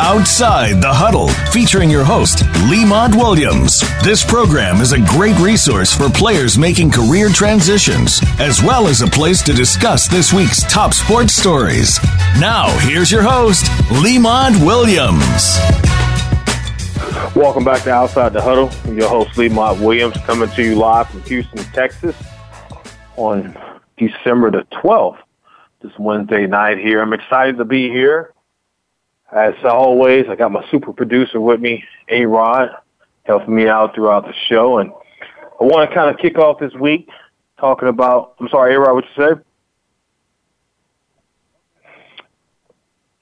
[0.00, 3.80] Outside the Huddle, featuring your host, Lemont Williams.
[4.02, 9.06] This program is a great resource for players making career transitions, as well as a
[9.06, 12.00] place to discuss this week's top sports stories.
[12.40, 13.70] Now, here's your host,
[14.02, 15.56] Lemont Williams.
[17.36, 18.72] Welcome back to Outside the Huddle.
[18.92, 22.16] Your host, Lemont Williams, coming to you live from Houston, Texas
[23.14, 23.56] on
[23.96, 25.18] December the 12th,
[25.82, 27.00] this Wednesday night here.
[27.00, 28.33] I'm excited to be here.
[29.34, 32.70] As always, I got my super producer with me, A Rod,
[33.24, 34.78] helping me out throughout the show.
[34.78, 34.92] And
[35.60, 37.08] I want to kind of kick off this week
[37.58, 39.40] talking about, I'm sorry, A Rod, what you say?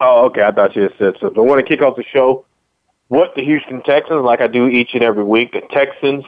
[0.00, 0.42] Oh, okay.
[0.42, 1.32] I thought you had said so.
[1.34, 2.44] I want to kick off the show.
[3.08, 6.24] What the Houston Texans, like I do each and every week, the Texans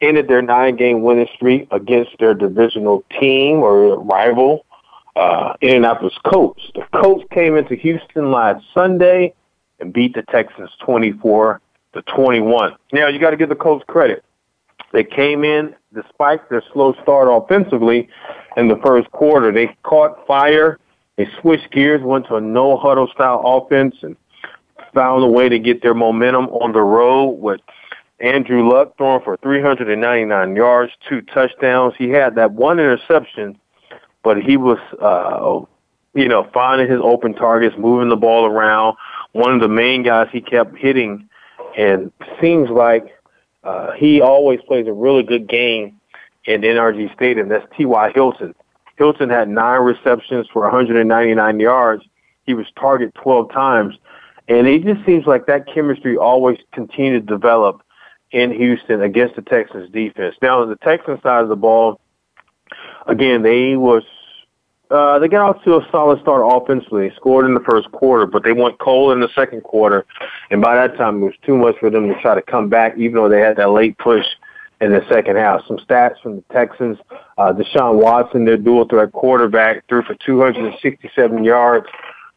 [0.00, 4.64] ended their nine game winning streak against their divisional team or rival,
[5.16, 6.62] uh, Indianapolis Colts.
[6.74, 9.34] The Colts came into Houston last Sunday
[9.80, 11.60] and beat the Texans 24
[11.94, 12.74] to 21.
[12.92, 14.24] Now, you got to give the Colts credit.
[14.92, 18.08] They came in despite their slow start offensively
[18.56, 19.52] in the first quarter.
[19.52, 20.78] They caught fire.
[21.16, 24.16] They switched gears, went to a no huddle style offense and
[24.92, 27.60] found a way to get their momentum on the road with
[28.20, 31.94] Andrew Luck throwing for 399 yards, two touchdowns.
[31.98, 33.58] He had that one interception
[34.24, 35.60] but he was, uh,
[36.18, 38.96] you know, finding his open targets, moving the ball around.
[39.32, 41.28] One of the main guys he kept hitting,
[41.76, 43.14] and seems like
[43.62, 46.00] uh, he always plays a really good game
[46.44, 47.48] in NRG Stadium.
[47.48, 48.12] That's T.Y.
[48.14, 48.54] Hilton.
[48.96, 52.04] Hilton had nine receptions for 199 yards.
[52.44, 53.96] He was targeted 12 times.
[54.48, 57.82] And it just seems like that chemistry always continued to develop
[58.30, 60.36] in Houston against the Texans defense.
[60.42, 62.00] Now, on the Texans side of the ball,
[63.06, 64.02] again, they was
[64.90, 67.10] uh, they got off to a solid start offensively.
[67.16, 70.04] Scored in the first quarter, but they went cold in the second quarter,
[70.50, 72.96] and by that time it was too much for them to try to come back.
[72.96, 74.26] Even though they had that late push
[74.80, 75.64] in the second half.
[75.66, 76.98] Some stats from the Texans:
[77.38, 81.86] uh, Deshaun Watson, their dual threat quarterback, threw for 267 yards.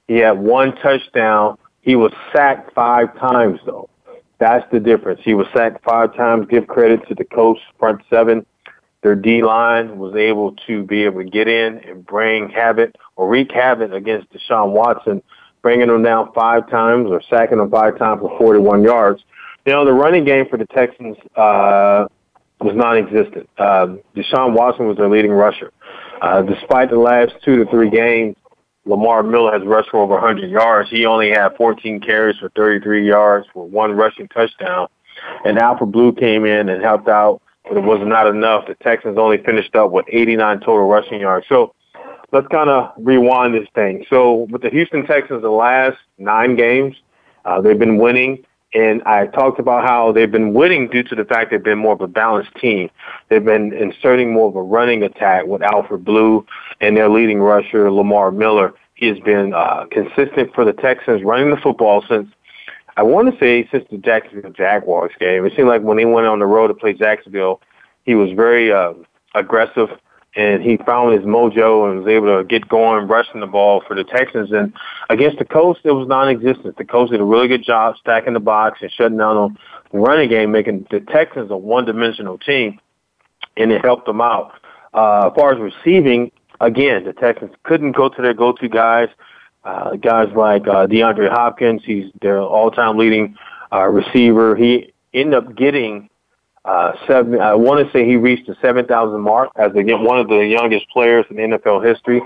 [0.08, 1.58] He had one touchdown.
[1.82, 3.90] He was sacked five times, though.
[4.40, 5.20] That's the difference.
[5.24, 6.48] He was sacked five times.
[6.50, 8.46] Give credit to the Colts, front seven
[9.08, 13.30] their D line was able to be able to get in and bring havoc or
[13.30, 15.24] wreak havoc against Deshaun Watson,
[15.62, 19.24] bringing him down five times or sacking him five times for 41 yards.
[19.66, 22.08] You know, the running game for the Texans uh,
[22.60, 23.50] was non-existent.
[23.58, 25.72] Uh, Deshaun Watson was their leading rusher.
[26.22, 28.36] Uh, despite the last two to three games,
[28.84, 30.90] Lamar Miller has rushed for over 100 yards.
[30.90, 34.90] He only had 14 carries for 33 yards for one rushing touchdown.
[35.46, 37.42] And Alfred Blue came in and helped out
[37.72, 38.68] it was not enough.
[38.68, 41.46] The Texans only finished up with 89 total rushing yards.
[41.50, 41.74] So
[42.32, 44.06] let's kind of rewind this thing.
[44.10, 46.96] So with the Houston Texans, the last nine games,
[47.46, 48.44] uh, they've been winning.
[48.74, 51.94] And I talked about how they've been winning due to the fact they've been more
[51.94, 52.90] of a balanced team.
[53.30, 56.46] They've been inserting more of a running attack with Alfred Blue
[56.82, 58.74] and their leading rusher, Lamar Miller.
[58.96, 62.28] He has been uh, consistent for the Texans running the football since
[62.98, 65.46] I want to say since the Jacksonville Jaguars game.
[65.46, 67.62] It seemed like when he went on the road to play Jacksonville,
[68.04, 68.94] he was very uh,
[69.36, 69.90] aggressive
[70.36, 73.96] and he found his mojo and was able to get going, rushing the ball for
[73.96, 74.52] the Texans.
[74.52, 74.72] And
[75.10, 76.78] against the Colts, it was non-existent.
[76.78, 79.58] The Colts did a really good job stacking the box and shutting down
[79.92, 82.80] the running game, making the Texans a one-dimensional team,
[83.58, 84.54] and it helped them out.
[84.94, 86.32] Uh, as far as receiving,
[86.62, 89.10] again, the Texans couldn't go to their go-to guys.
[89.68, 93.36] Uh, guys like uh, DeAndre Hopkins, he's their all-time leading
[93.70, 94.56] uh, receiver.
[94.56, 96.10] He ended up getting
[96.64, 97.42] uh, seven.
[97.42, 100.88] I want to say he reached the 7,000 mark as the, one of the youngest
[100.90, 102.22] players in NFL history.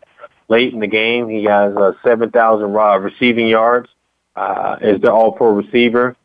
[0.50, 3.90] Late in the game, he has uh, 7,000 uh, receiving yards
[4.36, 6.16] uh, as the All-Pro receiver,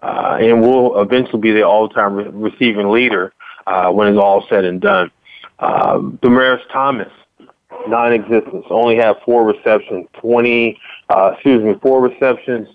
[0.00, 3.32] uh, and will eventually be the all-time re- receiving leader
[3.66, 5.10] uh, when it's all said and done.
[5.58, 7.10] Um, Demaryius Thomas,
[7.88, 8.64] non-existence.
[8.70, 10.78] Only had four receptions, 20,
[11.08, 12.68] uh, excuse me, four receptions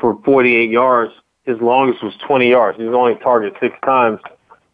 [0.00, 1.12] for 48 yards.
[1.44, 2.78] His longest was 20 yards.
[2.78, 4.20] He was only targeted six times.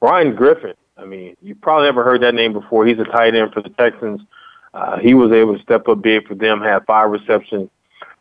[0.00, 2.86] Ryan Griffin, I mean, you probably never heard that name before.
[2.86, 4.20] He's a tight end for the Texans.
[4.74, 7.70] Uh, he was able to step up big for them, had five receptions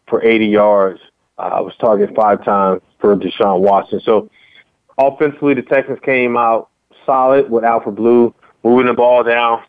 [0.08, 1.00] for 80 yards.
[1.38, 4.00] Uh, was targeted five times for Deshaun Watson.
[4.04, 4.28] So
[4.98, 6.70] offensively, the Texans came out
[7.06, 8.34] solid with Alfred Blue
[8.64, 9.62] moving the ball down,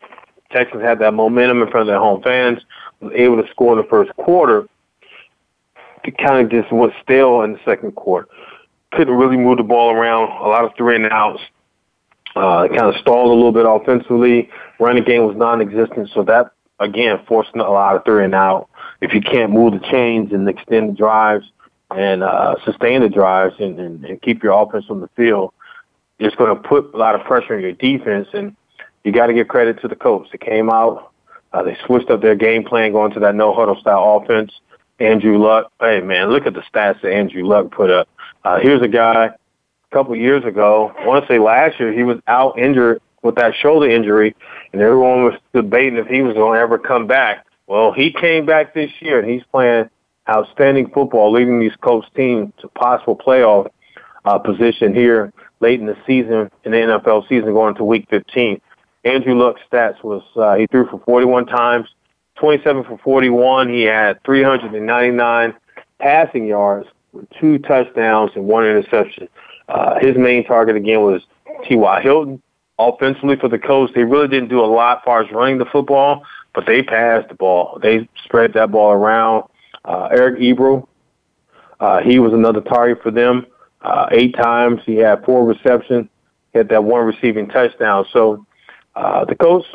[0.50, 2.60] Texans had that momentum in front of their home fans,
[3.00, 4.68] was able to score in the first quarter.
[6.04, 8.28] It kind of just went stale in the second quarter.
[8.92, 10.30] Couldn't really move the ball around.
[10.30, 11.42] A lot of three and outs.
[12.34, 14.48] Uh, kind of stalled a little bit offensively.
[14.78, 18.68] Running game was non-existent, so that again forced a lot of three and out.
[19.00, 21.50] If you can't move the chains and extend the drives,
[21.90, 25.52] and uh, sustain the drives and, and, and keep your offense on the field,
[26.18, 28.28] it's going to put a lot of pressure on your defense.
[28.32, 28.54] And
[29.08, 30.28] you got to give credit to the Colts.
[30.30, 31.12] They came out,
[31.54, 34.52] uh, they switched up their game plan going to that no huddle style offense.
[35.00, 38.06] Andrew Luck, hey man, look at the stats that Andrew Luck put up.
[38.44, 39.30] Uh, here's a guy
[39.90, 43.36] a couple years ago, I want to say last year, he was out injured with
[43.36, 44.36] that shoulder injury,
[44.72, 47.46] and everyone was debating if he was going to ever come back.
[47.66, 49.88] Well, he came back this year, and he's playing
[50.28, 53.70] outstanding football, leading these Colts team to possible playoff
[54.24, 58.60] uh, position here late in the season, in the NFL season, going to Week 15.
[59.04, 61.88] Andrew Luck's stats was uh, he threw for 41 times,
[62.36, 63.68] 27 for 41.
[63.68, 65.54] He had 399
[65.98, 69.28] passing yards with two touchdowns and one interception.
[69.68, 71.22] Uh, his main target again was
[71.64, 72.00] T.Y.
[72.02, 72.42] Hilton.
[72.78, 75.64] Offensively for the Colts, they really didn't do a lot as far as running the
[75.64, 76.24] football,
[76.54, 77.78] but they passed the ball.
[77.82, 79.44] They spread that ball around.
[79.84, 80.86] Uh, Eric Ebron,
[81.80, 83.46] uh, he was another target for them.
[83.80, 84.80] Uh, eight times.
[84.86, 86.08] He had four receptions.
[86.54, 88.06] Had that one receiving touchdown.
[88.12, 88.46] So
[88.98, 89.68] uh, the Colts,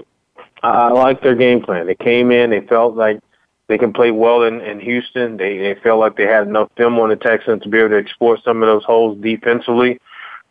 [0.63, 1.87] I like their game plan.
[1.87, 3.21] They came in, they felt like
[3.67, 5.37] they can play well in, in Houston.
[5.37, 7.97] They they felt like they had enough film on the Texans to be able to
[7.97, 9.99] exploit some of those holes defensively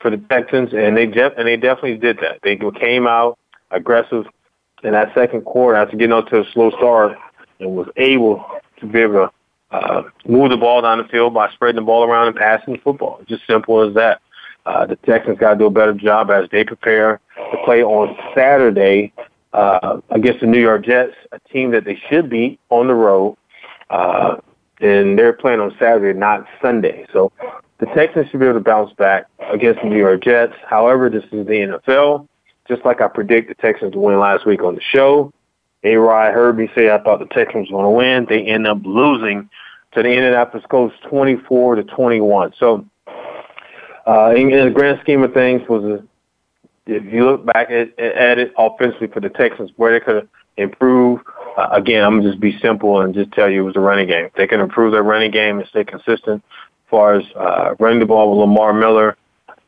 [0.00, 2.38] for the Texans, and they def- and they definitely did that.
[2.42, 3.38] They came out
[3.70, 4.24] aggressive
[4.82, 7.16] in that second quarter after getting off to a slow start
[7.60, 8.44] and was able
[8.80, 9.30] to be able to
[9.76, 12.80] uh, move the ball down the field by spreading the ball around and passing the
[12.80, 13.20] football.
[13.28, 14.20] Just simple as that.
[14.64, 17.20] Uh, the Texans got to do a better job as they prepare
[17.52, 19.12] to play on Saturday
[19.52, 23.36] uh, against the New York Jets, a team that they should beat on the road.
[23.90, 24.36] Uh,
[24.80, 27.06] and they're playing on Saturday, not Sunday.
[27.12, 27.30] So
[27.78, 30.54] the Texans should be able to bounce back against the New York Jets.
[30.66, 32.26] However, this is the NFL.
[32.68, 35.32] Just like I predicted the Texans to win last week on the show.
[35.84, 35.96] A.
[35.96, 38.26] Rod heard me say I thought the Texans were going to win.
[38.28, 39.48] They end up losing
[39.94, 42.54] to the Indianapolis Colts 24 to 21.
[42.58, 42.86] So
[44.06, 46.04] uh, in, in the grand scheme of things, was a,
[46.86, 51.20] if you look back at, at it offensively for the Texans, where they could improve.
[51.56, 54.08] Uh, again, I'm gonna just be simple and just tell you it was a running
[54.08, 54.28] game.
[54.36, 58.06] They can improve their running game and stay consistent as far as uh, running the
[58.06, 59.16] ball with Lamar Miller.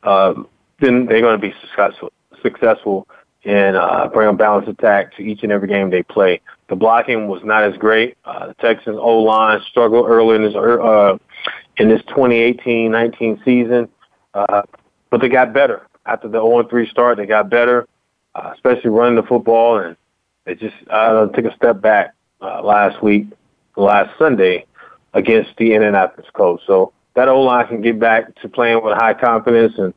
[0.03, 0.47] Um,
[0.79, 2.11] then they're going to be successful.
[2.41, 3.07] Successful
[3.45, 6.41] and uh, bring a balanced attack to each and every game they play.
[6.67, 8.17] The blocking was not as great.
[8.25, 11.17] Uh, the Texans O line struggled early in this uh,
[11.77, 13.87] in this 2018-19 season.
[14.33, 14.63] Uh,
[15.11, 17.17] but they got better after the 0-3 start.
[17.17, 17.87] They got better,
[18.35, 19.95] uh, especially running the football, and
[20.45, 23.27] they just uh, took a step back uh, last week,
[23.75, 24.65] last Sunday,
[25.13, 26.63] against the Indianapolis Colts.
[26.67, 29.93] So that O line can get back to playing with high confidence and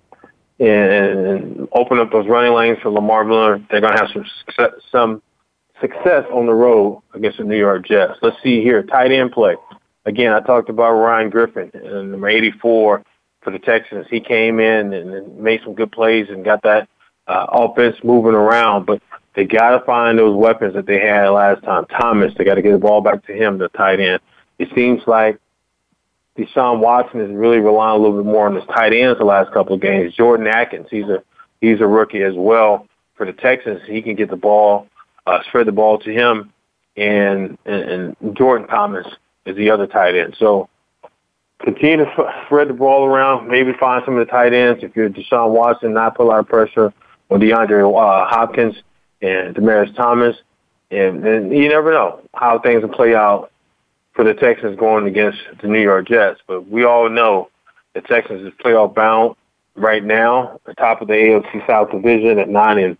[0.61, 3.65] and open up those running lanes for Lamar Miller.
[3.71, 5.23] They're going to have some success, some
[5.81, 8.15] success on the road against the New York Jets.
[8.23, 9.55] Let's see here, tight end play.
[10.05, 13.05] Again, I talked about Ryan Griffin, number 84
[13.49, 14.07] for the Texans.
[14.11, 16.89] He came in and made some good plays and got that
[17.27, 18.85] uh, offense moving around.
[18.85, 19.01] But
[19.35, 21.87] they got to find those weapons that they had last time.
[21.87, 24.21] Thomas, they got to get the ball back to him, the tight end.
[24.59, 25.39] It seems like
[26.37, 29.51] Deshaun Watson is really relying a little bit more on his tight ends the last
[29.53, 30.15] couple of games.
[30.15, 31.23] Jordan Akins, he's a
[31.61, 33.81] he's a rookie as well for the Texans.
[33.87, 34.89] He can get the ball,
[35.27, 36.53] uh, spread the ball to him,
[36.97, 39.07] and, and and Jordan Thomas
[39.47, 40.37] is the other tight end.
[40.39, 40.69] So
[41.61, 43.49] continue to spread the ball around.
[43.49, 44.83] Maybe find some of the tight ends.
[44.83, 46.93] If you're Deshaun Watson, not put a lot of pressure
[47.31, 48.77] on DeAndre uh, Hopkins
[49.21, 50.37] and Demaryius Thomas.
[50.91, 53.51] And, and you never know how things will play out
[54.15, 56.41] for the Texans going against the New York Jets.
[56.47, 57.51] But we all know
[57.95, 59.37] the Texans is playoff bound
[59.77, 62.97] right now, the top of the AFC South division at nine and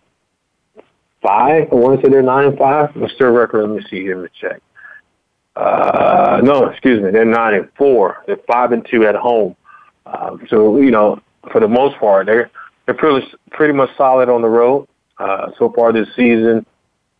[1.21, 1.67] five.
[1.71, 2.95] I want to say they're nine and five.
[2.95, 3.69] What's their record?
[3.69, 4.15] Let me see here.
[4.15, 4.61] Let me check.
[5.59, 7.11] Uh, no, excuse me.
[7.11, 8.23] They're nine and four.
[8.25, 9.57] They're five and two at home.
[10.05, 12.49] Um, so you know, for the most part, they're
[12.85, 14.87] they're pretty pretty much solid on the road
[15.17, 16.65] uh, so far this season.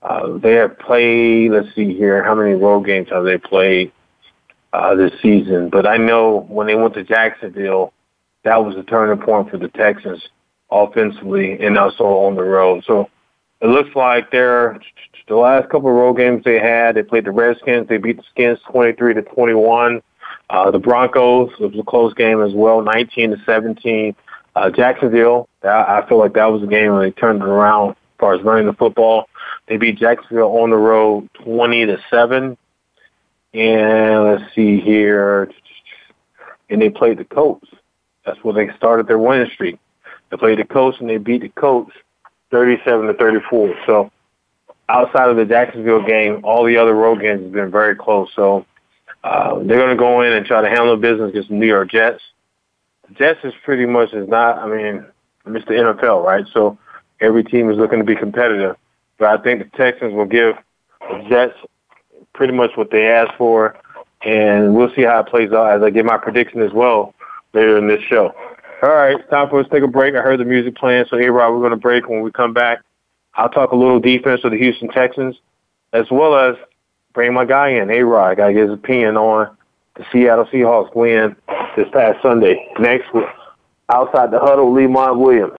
[0.01, 1.51] Uh, they have played.
[1.51, 2.23] Let's see here.
[2.23, 3.91] How many road games have they played
[4.71, 5.69] uh, this season?
[5.69, 7.91] But I know when they went to Jacksonville,
[8.45, 10.25] that was a turning point for the Texans
[10.71, 12.85] offensively and also on the road.
[12.87, 13.09] So
[13.61, 14.79] it looks like they're
[15.27, 16.95] the last couple of road games they had.
[16.95, 17.87] They played the Redskins.
[17.87, 20.01] They beat the Skins twenty three to twenty one.
[20.49, 24.15] Uh, the Broncos it was a close game as well, nineteen to seventeen.
[24.55, 27.95] Uh, Jacksonville, I feel like that was a game where they turned it around as
[28.19, 29.29] far as running the football.
[29.67, 32.57] They beat Jacksonville on the road twenty to seven.
[33.53, 35.49] And let's see here,
[36.69, 37.67] and they played the Colts.
[38.25, 39.79] That's where they started their winning streak.
[40.29, 41.91] They played the Colts and they beat the Colts
[42.51, 43.75] 37 to 34.
[43.85, 44.11] So
[44.87, 48.29] outside of the Jacksonville game, all the other road games have been very close.
[48.35, 48.65] So
[49.21, 51.91] Uh, they're going to go in and try to handle business against the New York
[51.91, 52.21] Jets.
[53.07, 54.59] The Jets is pretty much is not.
[54.59, 55.05] I mean,
[55.47, 56.45] it's the NFL, right?
[56.53, 56.77] So
[57.19, 58.77] every team is looking to be competitive.
[59.17, 60.55] But I think the Texans will give
[61.01, 61.55] the Jets
[62.33, 63.75] pretty much what they asked for,
[64.23, 67.13] and we'll see how it plays out as I get my prediction as well
[67.53, 68.33] later in this show.
[68.81, 70.15] All right, time for us to take a break.
[70.15, 72.07] I heard the music playing, so here, Rob, we're going to break.
[72.07, 72.79] When we come back,
[73.33, 75.35] I'll talk a little defense of the Houston Texans,
[75.91, 76.55] as well as
[77.11, 78.31] bring my guy in, A-Rod.
[78.31, 79.53] I got to get his opinion on
[79.95, 81.35] the Seattle Seahawks win
[81.75, 82.71] this past Sunday.
[82.79, 83.09] Next,
[83.89, 85.58] outside the huddle, Lemont Williams.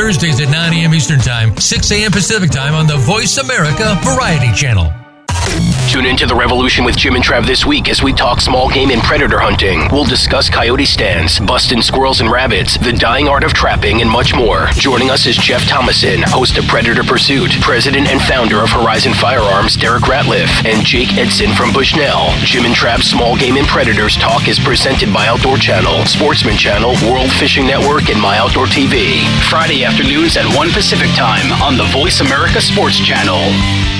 [0.00, 0.94] Thursdays at 9 a.m.
[0.94, 2.10] Eastern Time, 6 a.m.
[2.10, 4.99] Pacific Time on the Voice America Variety Channel.
[5.90, 8.90] Tune into the revolution with Jim and Trav this week as we talk small game
[8.90, 9.88] and predator hunting.
[9.90, 14.32] We'll discuss coyote stands, busting squirrels and rabbits, the dying art of trapping, and much
[14.32, 14.68] more.
[14.74, 19.76] Joining us is Jeff Thomason, host of Predator Pursuit, president and founder of Horizon Firearms,
[19.76, 22.30] Derek Ratliff, and Jake Edson from Bushnell.
[22.46, 26.94] Jim and Trav's Small Game and Predators Talk is presented by Outdoor Channel, Sportsman Channel,
[27.10, 29.26] World Fishing Network, and My Outdoor TV.
[29.50, 33.99] Friday afternoons at 1 Pacific Time on the Voice America Sports Channel.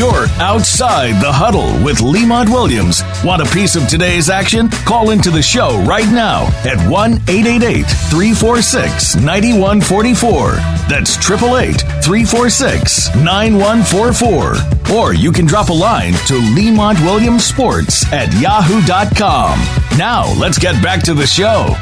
[0.00, 3.02] You're outside the huddle with Lemont Williams.
[3.22, 4.70] Want a piece of today's action?
[4.86, 10.52] Call into the show right now at 1 888 346 9144.
[10.88, 14.96] That's 888 346 9144.
[14.96, 19.58] Or you can drop a line to Lemont Williams Sports at yahoo.com.
[19.98, 21.76] Now, let's get back to the show.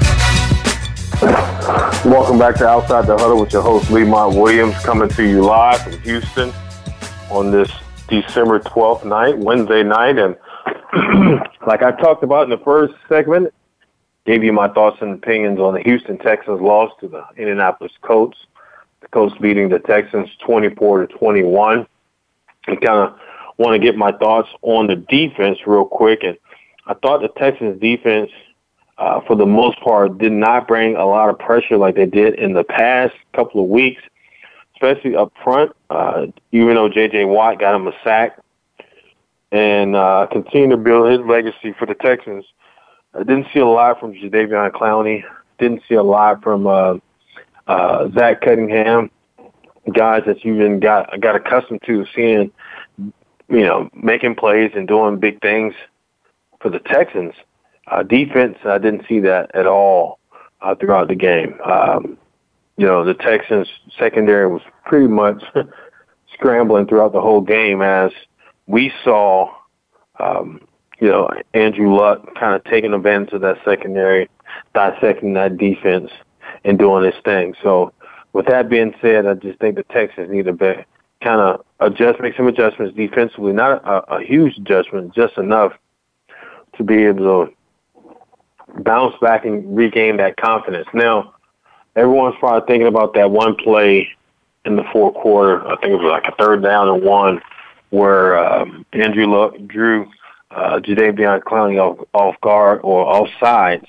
[2.05, 5.81] Welcome back to Outside the Huddle with your host, Lemont Williams, coming to you live
[5.85, 6.53] from Houston
[7.31, 7.71] on this
[8.09, 10.19] December 12th night, Wednesday night.
[10.19, 10.37] And
[11.67, 13.53] like I talked about in the first segment,
[14.27, 18.37] gave you my thoughts and opinions on the Houston Texans loss to the Indianapolis Colts.
[19.01, 21.87] The Colts beating the Texans 24 to 21.
[22.67, 23.19] I kind of
[23.57, 26.23] want to get my thoughts on the defense real quick.
[26.23, 26.37] And
[26.87, 28.31] I thought the Texans defense,
[28.99, 32.35] uh, for the most part, did not bring a lot of pressure like they did
[32.35, 34.03] in the past couple of weeks
[34.81, 35.73] especially up front.
[35.91, 37.25] Uh, even though J.J.
[37.25, 38.39] Watt got him a sack
[39.51, 42.45] and uh, continue to build his legacy for the Texans.
[43.15, 45.25] I didn't see a lot from Jadeveon Clowney.
[45.59, 46.99] Didn't see a lot from uh,
[47.67, 49.11] uh, Zach Cunningham,
[49.93, 52.53] guys that you've been got got accustomed to seeing,
[52.99, 55.75] you know, making plays and doing big things
[56.61, 57.35] for the Texans.
[57.87, 60.19] Uh, defense, I didn't see that at all
[60.61, 61.59] uh, throughout the game.
[61.65, 62.19] Um,
[62.79, 63.69] you know, the Texans
[63.99, 65.43] secondary was pretty much
[66.33, 68.13] scrambling throughout the whole game as
[68.69, 69.53] we saw,
[70.21, 70.61] um,
[71.01, 74.31] you know, Andrew Luck kind of taking advantage of that secondary,
[74.75, 76.11] dissecting that defense
[76.65, 77.55] and doing his thing.
[77.63, 77.93] So
[78.33, 80.75] with that being said, I just think the Texans need to be,
[81.21, 85.73] kind of adjust, make some adjustments defensively, not a, a huge adjustment, just enough
[86.77, 90.87] to be able to bounce back and regain that confidence.
[90.95, 91.35] Now,
[91.99, 94.09] everyone's probably thinking about that one play
[94.65, 95.67] in the fourth quarter.
[95.67, 97.41] I think it was like a third down and one
[97.91, 100.11] where um, Andrew Luck drew
[100.51, 103.85] uh, Jadeveon Clowney off, off guard or off sides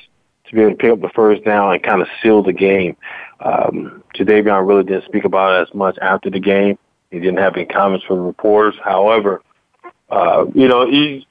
[0.48, 2.96] to be able to pick up the first down and kind of seal the game.
[3.40, 6.78] Um, Jadeveon really didn't speak about it as much after the game.
[7.12, 8.76] He didn't have any comments from reporters.
[8.84, 9.42] However,
[10.10, 11.22] uh, you know, you,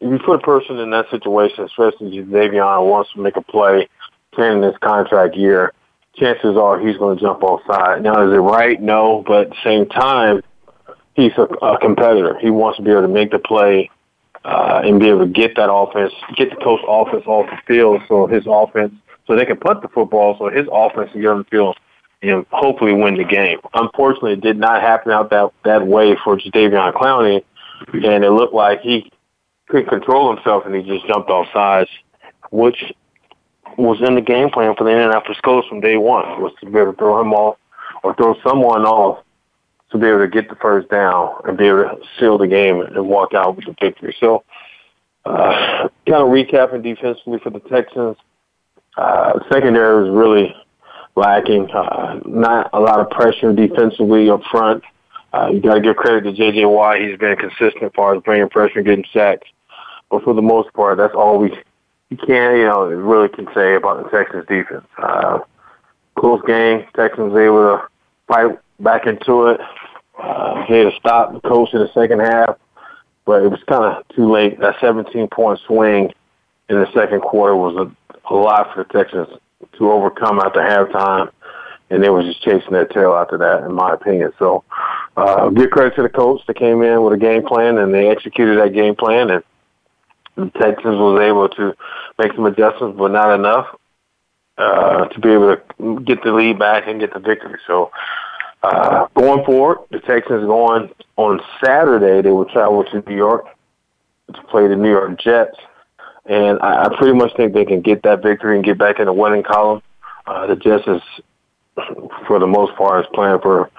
[0.00, 3.88] you put a person in that situation, especially Jadeveon wants to make a play,
[4.36, 5.72] in this contract year,
[6.16, 8.02] chances are he's going to jump off side.
[8.02, 8.80] Now, is it right?
[8.80, 10.42] No, but at the same time,
[11.14, 12.38] he's a, a competitor.
[12.40, 13.90] He wants to be able to make the play
[14.44, 18.02] uh, and be able to get that offense, get the Colts offense off the field,
[18.08, 18.92] so his offense,
[19.26, 21.76] so they can punt the football, so his offense can get on the field
[22.22, 23.58] and hopefully win the game.
[23.74, 27.42] Unfortunately, it did not happen out that that way for Jadeveon Clowney,
[27.92, 29.10] and it looked like he
[29.68, 31.90] couldn't control himself and he just jumped off sides,
[32.50, 32.92] which
[33.76, 36.78] was in the game plan for the Indianapolis Colts from day one was to be
[36.78, 37.56] able to throw him off
[38.02, 39.24] or throw someone off
[39.90, 42.80] to be able to get the first down and be able to seal the game
[42.80, 44.14] and walk out with the victory.
[44.18, 44.44] So,
[45.24, 48.16] uh, kind of recapping defensively for the Texans,
[48.96, 50.54] uh, secondary was really
[51.16, 51.70] lacking.
[51.70, 54.82] Uh, not a lot of pressure defensively up front.
[55.32, 56.64] Uh, you got to give credit to J.J.
[56.66, 57.00] Watt.
[57.00, 59.48] He's been consistent as far as bringing pressure and getting sacks.
[60.10, 61.50] But for the most part, that's all we
[62.10, 64.86] you can't, you know, really can say about the Texans defense.
[64.98, 65.40] Uh,
[66.18, 66.84] close game.
[66.94, 67.88] Texans able to
[68.26, 69.60] fight back into it.
[70.18, 72.56] Uh, they had to stop the Colts in the second half,
[73.24, 74.60] but it was kind of too late.
[74.60, 76.12] That 17 point swing
[76.68, 79.28] in the second quarter was a, a lot for the Texans
[79.78, 81.30] to overcome after halftime,
[81.90, 84.32] and they were just chasing their tail after that, in my opinion.
[84.38, 84.62] So,
[85.16, 86.44] uh, give credit to the Colts.
[86.46, 89.42] They came in with a game plan and they executed that game plan, and
[90.36, 91.74] the Texans was able to
[92.18, 93.66] make some adjustments, but not enough
[94.58, 97.58] uh, to be able to get the lead back and get the victory.
[97.66, 97.90] So
[98.62, 102.22] uh, going forward, the Texans going on Saturday.
[102.22, 103.46] They will travel to New York
[104.32, 105.56] to play the New York Jets,
[106.24, 109.06] and I, I pretty much think they can get that victory and get back in
[109.06, 109.82] the winning column.
[110.26, 111.02] Uh, the Jets is,
[112.26, 113.70] for the most part, is playing for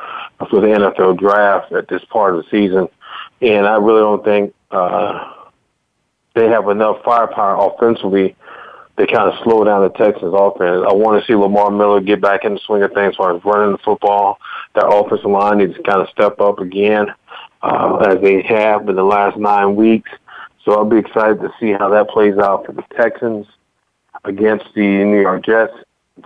[0.50, 2.88] for the NFL draft at this part of the season,
[3.42, 4.54] and I really don't think.
[4.70, 5.32] Uh,
[6.36, 8.36] they have enough firepower offensively
[8.98, 10.86] to kind of slow down the Texans offense.
[10.88, 13.36] I want to see Lamar Miller get back in the swing of things as far
[13.36, 14.40] as running the football.
[14.76, 17.08] That offensive line needs to kind of step up again,
[17.62, 20.12] uh, as they have in the last nine weeks.
[20.64, 23.48] So I'll be excited to see how that plays out for the Texans
[24.24, 25.74] against the New York Jets.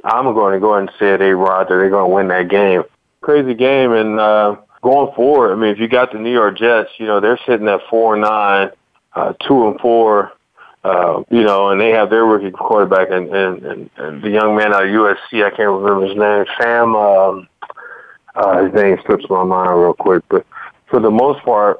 [0.04, 2.50] I'm going to go ahead and say they Rod that they're going to win that
[2.50, 2.84] game.
[3.22, 6.92] Crazy game, and uh, going forward, I mean, if you got the New York Jets,
[6.98, 8.70] you know they're sitting at four and nine
[9.16, 10.32] uh, two and four,
[10.84, 14.56] uh, you know, and they have their rookie quarterback and, and, and, and the young
[14.56, 17.48] man out of USC, I can't remember his name, Sam, um,
[18.36, 20.46] uh, his name slips my mind real quick, but
[20.88, 21.80] for the most part,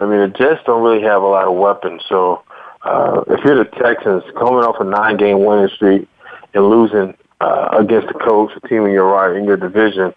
[0.00, 2.02] I mean, the Jets don't really have a lot of weapons.
[2.08, 2.42] So
[2.82, 6.08] uh, if you're the Texans coming off a nine-game winning streak
[6.54, 10.14] and losing uh, against the Colts, a team in your right in your division,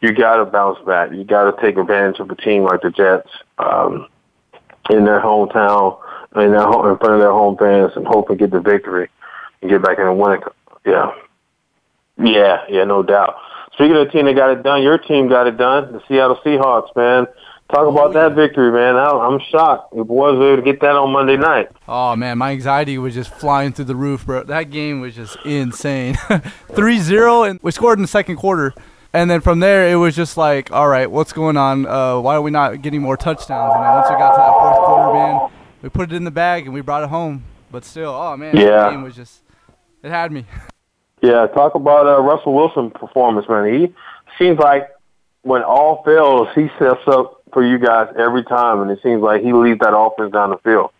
[0.00, 1.12] you got to bounce back.
[1.12, 3.28] You got to take advantage of a team like the Jets.
[3.58, 4.08] Um,
[4.90, 5.98] in their hometown,
[6.36, 9.08] in their home, in front of their home fans, and hope and get the victory
[9.62, 10.42] and get back in the winning.
[10.84, 11.12] Yeah,
[12.18, 13.36] yeah, yeah, no doubt.
[13.74, 15.92] Speaking of the team that got it done, your team got it done.
[15.92, 17.26] The Seattle Seahawks, man.
[17.70, 18.94] Talk about that victory, man.
[18.96, 19.94] I'm shocked.
[19.94, 21.68] The boys were able to get that on Monday night.
[21.88, 24.44] Oh man, my anxiety was just flying through the roof, bro.
[24.44, 26.14] That game was just insane.
[26.68, 28.72] 3-0, and we scored in the second quarter.
[29.12, 31.86] And then from there, it was just like, all right, what's going on?
[31.86, 33.72] Uh, why are we not getting more touchdowns?
[33.74, 34.75] And then once we got to that fourth
[35.26, 35.50] man,
[35.82, 37.44] we put it in the bag and we brought it home.
[37.70, 38.68] But still, oh man, yeah.
[38.68, 39.42] that game was just,
[40.02, 40.46] it had me.
[41.22, 43.72] Yeah, talk about uh, Russell Wilson performance, man.
[43.72, 43.94] He
[44.38, 44.90] seems like
[45.42, 49.42] when all fails, he steps up for you guys every time, and it seems like
[49.42, 50.90] he leads that offense down the field.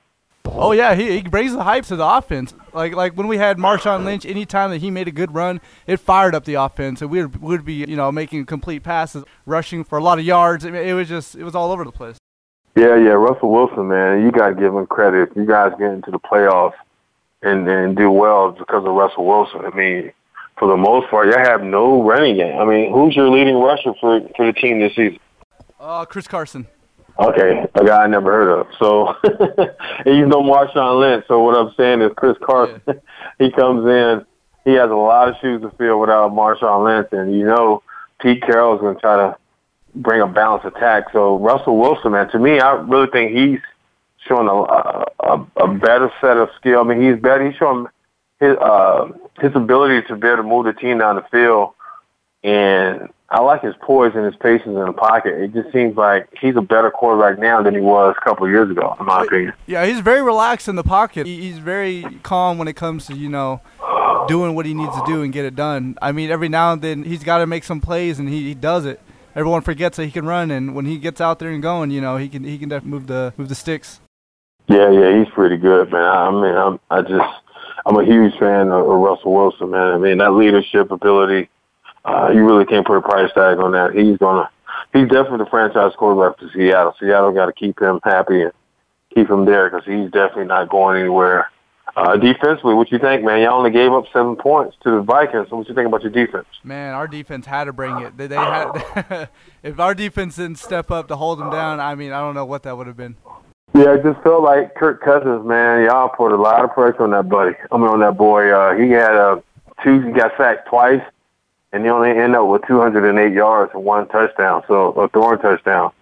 [0.47, 2.55] Oh yeah, he, he brings the hype to the offense.
[2.73, 5.99] Like like when we had Marshawn Lynch, anytime that he made a good run, it
[5.99, 9.99] fired up the offense, and we would, be you know making complete passes, rushing for
[9.99, 10.65] a lot of yards.
[10.65, 12.17] I mean, it was just it was all over the place.
[12.77, 15.31] Yeah, yeah, Russell Wilson, man, you got to give him credit.
[15.31, 16.75] If you guys get into the playoffs
[17.43, 19.61] and and do well because of Russell Wilson.
[19.65, 20.13] I mean,
[20.59, 22.59] for the most part, you have no running game.
[22.59, 25.19] I mean, who's your leading rusher for for the team this season?
[25.81, 26.67] Uh, Chris Carson.
[27.19, 28.67] Okay, a guy I never heard of.
[28.79, 29.15] So
[30.05, 31.25] he's no Marshawn Lynch.
[31.29, 32.95] So what I'm saying is Chris Carson, yeah.
[33.39, 34.27] he comes in,
[34.67, 37.83] he has a lot of shoes to fill without Marshawn Lynch, and you know
[38.21, 39.37] Pete Carroll is going to try to
[39.97, 41.05] bring a balanced attack.
[41.13, 43.61] So Russell Wilson, man, to me, I really think he's
[44.27, 46.81] showing a a, a better set of skill.
[46.81, 47.49] I mean, he's better.
[47.49, 47.87] He's showing
[48.41, 49.09] his uh,
[49.41, 51.73] his ability to be able to move the team down the field
[52.47, 55.35] and I like his poise and his patience in the pocket.
[55.35, 58.53] It just seems like he's a better quarterback now than he was a couple of
[58.53, 59.53] years ago, in my opinion.
[59.67, 61.27] Yeah, he's very relaxed in the pocket.
[61.27, 63.61] He's very calm when it comes to you know
[64.29, 65.99] doing what he needs to do and get it done.
[66.01, 68.55] I mean, every now and then he's got to make some plays, and he, he
[68.55, 69.01] does it.
[69.37, 72.01] Everyone forgets that he can run, and when he gets out there and going, you
[72.01, 74.01] know, he can he can definitely move the move the sticks.
[74.67, 76.03] Yeah, yeah, he's pretty good, man.
[76.03, 77.43] I mean, I'm I just
[77.85, 79.93] I'm a huge fan of, of Russell Wilson, man.
[79.93, 81.51] I mean, that leadership ability,
[82.07, 83.95] uh, you really can't put a price tag on that.
[83.95, 84.49] He's gonna
[84.95, 86.95] he's definitely the franchise quarterback for Seattle.
[86.99, 88.53] Seattle got to keep him happy and
[89.15, 91.51] keep him there because he's definitely not going anywhere.
[91.97, 93.41] Uh, defensively, what you think, man?
[93.41, 95.49] Y'all only gave up seven points to the Vikings.
[95.49, 96.47] So what you think about your defense?
[96.63, 98.19] Man, our defense had to bring it.
[98.19, 99.31] They, they had.
[99.63, 102.45] if our defense didn't step up to hold them down, I mean, I don't know
[102.45, 103.17] what that would have been.
[103.75, 105.85] Yeah, it just felt like Kirk Cousins, man.
[105.85, 107.57] Y'all put a lot of pressure on that buddy.
[107.73, 108.51] I mean, on that boy.
[108.51, 109.41] Uh, he had a uh,
[109.83, 110.03] two.
[110.03, 111.03] He got sacked twice,
[111.73, 114.63] and he only ended up with 208 yards and one touchdown.
[114.69, 115.93] So a throwing touchdown.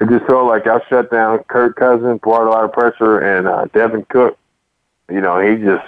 [0.00, 3.48] It just felt like y'all shut down Kirk Cousins, brought a lot of pressure, and
[3.48, 4.38] uh, Dalvin Cook
[5.12, 5.84] you know, he just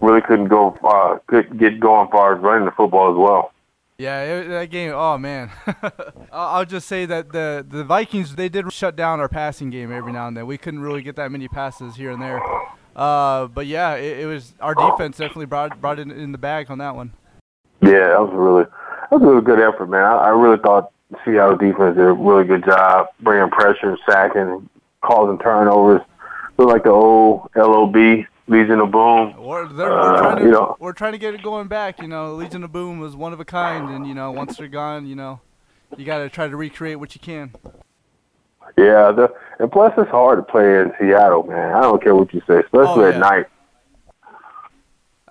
[0.00, 3.52] really couldn't go uh, could get going far as running the football as well.
[3.98, 4.92] Yeah, it, that game.
[4.94, 5.50] Oh man,
[6.32, 10.12] I'll just say that the the Vikings they did shut down our passing game every
[10.12, 10.46] now and then.
[10.46, 12.40] We couldn't really get that many passes here and there.
[12.94, 16.70] Uh, but yeah, it, it, was our defense definitely brought brought it in the bag
[16.70, 17.12] on that one.
[17.80, 20.02] Yeah, that was a really that was a really good effort, man.
[20.02, 20.92] I, I really thought
[21.24, 24.68] Seattle defense did a really good job bringing pressure, sacking,
[25.02, 26.02] causing turnovers.
[26.58, 29.36] Looked like the old LOB Legion of Boom.
[29.36, 32.00] We're, we're, uh, trying to, you know, we're trying to get it going back.
[32.00, 34.68] You know, Legion of Boom was one of a kind, and you know, once they're
[34.68, 35.40] gone, you know,
[35.96, 37.52] you got to try to recreate what you can.
[38.76, 41.74] Yeah, the, and plus it's hard to play in Seattle, man.
[41.74, 43.14] I don't care what you say, especially oh, yeah.
[43.14, 43.46] at night.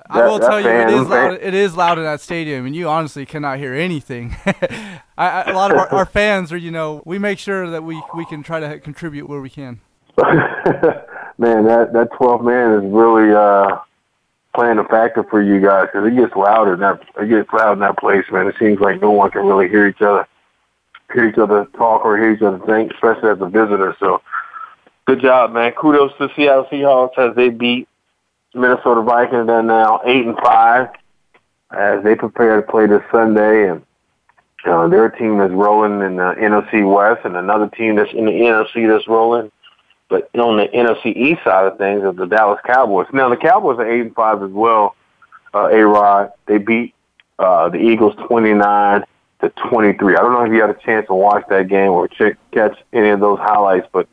[0.10, 1.40] I will tell you, it is loud.
[1.42, 4.36] It is loud in that stadium, and you honestly cannot hear anything.
[4.46, 7.84] I, I, a lot of our, our, fans are, you know, we make sure that
[7.84, 9.82] we we can try to contribute where we can.
[11.38, 13.80] man, that that 12 man is really uh,
[14.54, 16.74] playing a factor for you guys because it gets louder.
[16.74, 18.48] In that it gets loud in that place, man.
[18.48, 20.28] It seems like no one can really hear each other,
[21.14, 23.96] hear each other talk or hear each other think, especially as a visitor.
[24.00, 24.22] So,
[25.06, 25.74] good job, man.
[25.74, 27.88] Kudos to Seattle Seahawks as they beat
[28.54, 29.48] Minnesota Vikings.
[29.48, 30.90] They're now eight and five
[31.72, 33.84] as they prepare to play this Sunday and.
[34.68, 38.32] Uh, their team is rolling in the NFC West, and another team that's in the
[38.32, 39.52] NFC that's rolling
[40.10, 43.08] but on the NFC East side of things, of the Dallas Cowboys.
[43.12, 44.96] Now the Cowboys are eight and five as well.
[45.54, 46.94] Uh, A Rod, they beat
[47.40, 49.04] uh, the Eagles twenty nine
[49.42, 50.16] to twenty three.
[50.16, 52.78] I don't know if you had a chance to watch that game or check, catch
[52.94, 54.08] any of those highlights, but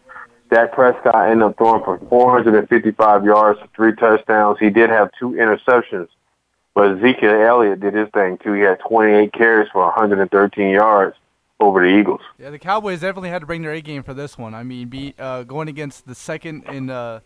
[0.51, 4.59] Dak Prescott ended up throwing for 455 yards, three touchdowns.
[4.59, 6.09] He did have two interceptions,
[6.75, 8.53] but Ezekiel Elliott did his thing too.
[8.53, 11.17] He had 28 carries for 113 yards
[11.63, 12.21] over the Eagles.
[12.39, 14.55] Yeah, the Cowboys definitely had to bring their A game for this one.
[14.55, 17.21] I mean, be uh, going against the second in uh,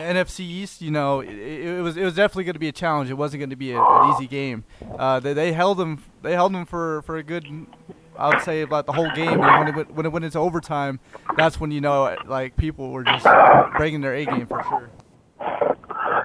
[0.00, 0.82] NFC East.
[0.82, 3.10] You know, it, it, was it was definitely going to be a challenge.
[3.10, 4.64] It wasn't going to be a, an easy game.
[4.98, 7.46] Uh, they, they held them they held them for, for a good.
[8.16, 10.38] I would say about the whole game, and when it went, when it went into
[10.38, 11.00] overtime,
[11.36, 13.26] that's when you know like people were just
[13.76, 14.90] bringing their A game for sure.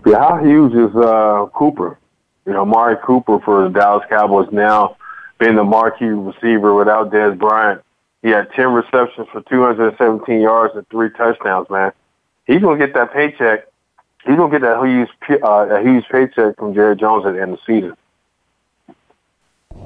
[0.05, 1.99] Yeah, how huge is uh, Cooper?
[2.45, 4.97] You know, Amari Cooper for the Dallas Cowboys now
[5.39, 7.81] being the marquee receiver without Dez Bryant.
[8.21, 11.93] He had 10 receptions for 217 yards and three touchdowns, man.
[12.45, 13.67] He's going to get that paycheck.
[14.25, 17.41] He's going to get that huge, uh, a huge paycheck from Jerry Jones at the
[17.41, 17.95] end of the season.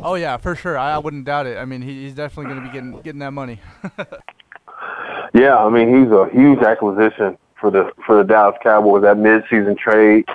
[0.02, 0.78] Oh yeah, for sure.
[0.78, 1.58] I, I wouldn't doubt it.
[1.58, 3.62] I mean, he, he's definitely going to be getting getting that money.
[5.34, 9.04] yeah, I mean, he's a huge acquisition for the for the Dallas Cowboys.
[9.04, 10.26] That midseason trade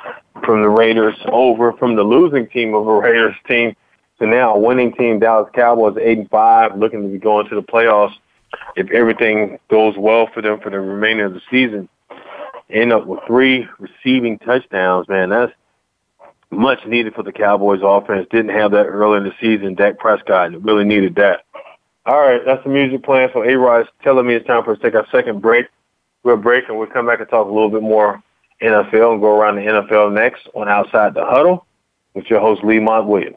[0.45, 3.75] from the Raiders over from the losing team of a Raiders team
[4.19, 7.63] so now winning team, Dallas Cowboys, eight and five, looking to be going to the
[7.63, 8.15] playoffs.
[8.77, 11.89] If everything goes well for them for the remainder of the season,
[12.71, 15.53] end up with three receiving touchdowns, man, that's
[16.51, 18.27] much needed for the Cowboys offense.
[18.31, 19.75] Didn't have that early in the season.
[19.75, 21.45] Dak Prescott really needed that.
[22.07, 23.29] All right, that's the music playing.
[23.35, 25.67] So A-Rod is telling me it's time for us to take our second break.
[26.23, 28.23] We'll break and we'll come back and talk a little bit more
[28.63, 31.67] NFL and go around the NFL next on Outside the Huddle
[32.15, 33.37] with your host, Lemont Williams.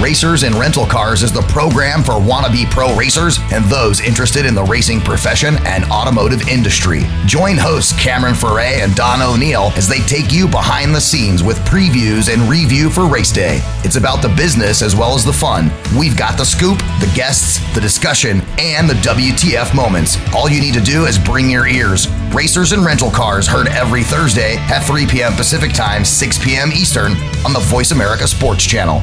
[0.00, 4.54] Racers and Rental Cars is the program for wannabe pro racers and those interested in
[4.54, 7.02] the racing profession and automotive industry.
[7.24, 11.56] Join hosts Cameron Foray and Don O'Neill as they take you behind the scenes with
[11.60, 13.60] previews and review for race day.
[13.84, 15.72] It's about the business as well as the fun.
[15.98, 20.18] We've got the scoop, the guests, the discussion, and the WTF moments.
[20.34, 22.06] All you need to do is bring your ears.
[22.34, 25.32] Racers and Rental Cars heard every Thursday at 3 p.m.
[25.32, 26.70] Pacific Time, 6 p.m.
[26.70, 27.12] Eastern
[27.46, 29.02] on the Voice America Sports Channel.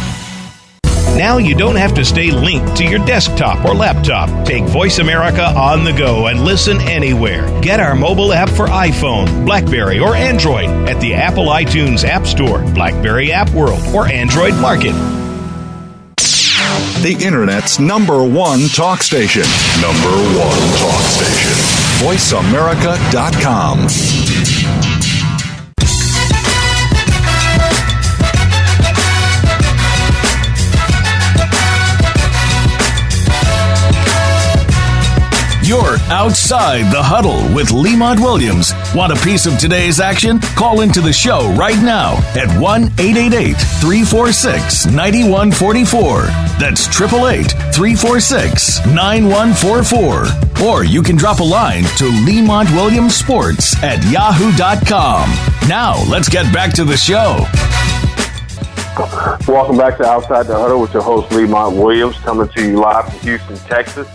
[1.17, 4.45] Now you don't have to stay linked to your desktop or laptop.
[4.45, 7.43] Take Voice America on the go and listen anywhere.
[7.61, 12.61] Get our mobile app for iPhone, Blackberry, or Android at the Apple iTunes App Store,
[12.73, 14.93] Blackberry App World, or Android Market.
[17.01, 19.43] The Internet's number one talk station.
[19.81, 21.51] Number one talk station.
[22.05, 23.87] VoiceAmerica.com.
[35.71, 38.73] You're outside the huddle with Lemont Williams.
[38.93, 40.41] Want a piece of today's action?
[40.57, 46.23] Call into the show right now at 1 888 346 9144.
[46.59, 50.67] That's 888 346 9144.
[50.67, 55.29] Or you can drop a line to Lemont Williams Sports at yahoo.com.
[55.69, 57.47] Now, let's get back to the show.
[59.47, 63.07] Welcome back to Outside the Huddle with your host, Lemont Williams, coming to you live
[63.07, 64.09] from Houston, Texas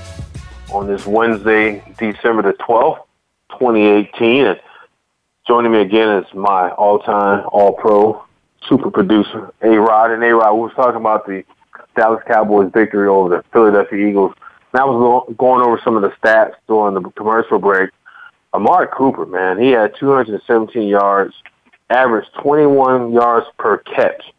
[0.73, 3.05] on this Wednesday, December the 12th,
[3.53, 4.47] 2018.
[4.47, 4.61] And
[5.47, 8.25] joining me again is my all-time All-Pro
[8.69, 10.11] super producer, A-Rod.
[10.11, 11.45] And A-Rod, we were talking about the
[11.95, 14.33] Dallas Cowboys victory over the Philadelphia Eagles.
[14.73, 17.91] And I was going over some of the stats during the commercial break.
[18.53, 21.35] Amari Cooper, man, he had 217 yards,
[21.91, 24.33] averaged 21 yards per catch,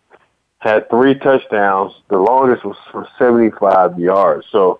[0.60, 1.94] had three touchdowns.
[2.10, 4.46] The longest was for 75 yards.
[4.52, 4.80] So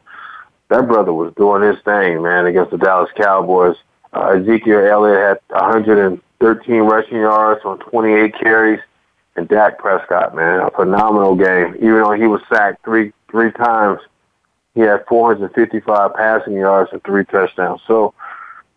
[0.70, 3.78] that brother was doing his thing, man, against the Dallas Cowboys.
[4.14, 8.80] Uh, Ezekiel Elliott had 113 rushing yards on 28 carries,
[9.36, 11.76] and Dak Prescott, man, a phenomenal game.
[11.76, 14.00] Even though he was sacked three three times,
[14.74, 17.82] he had 455 passing yards and three touchdowns.
[17.88, 18.14] So,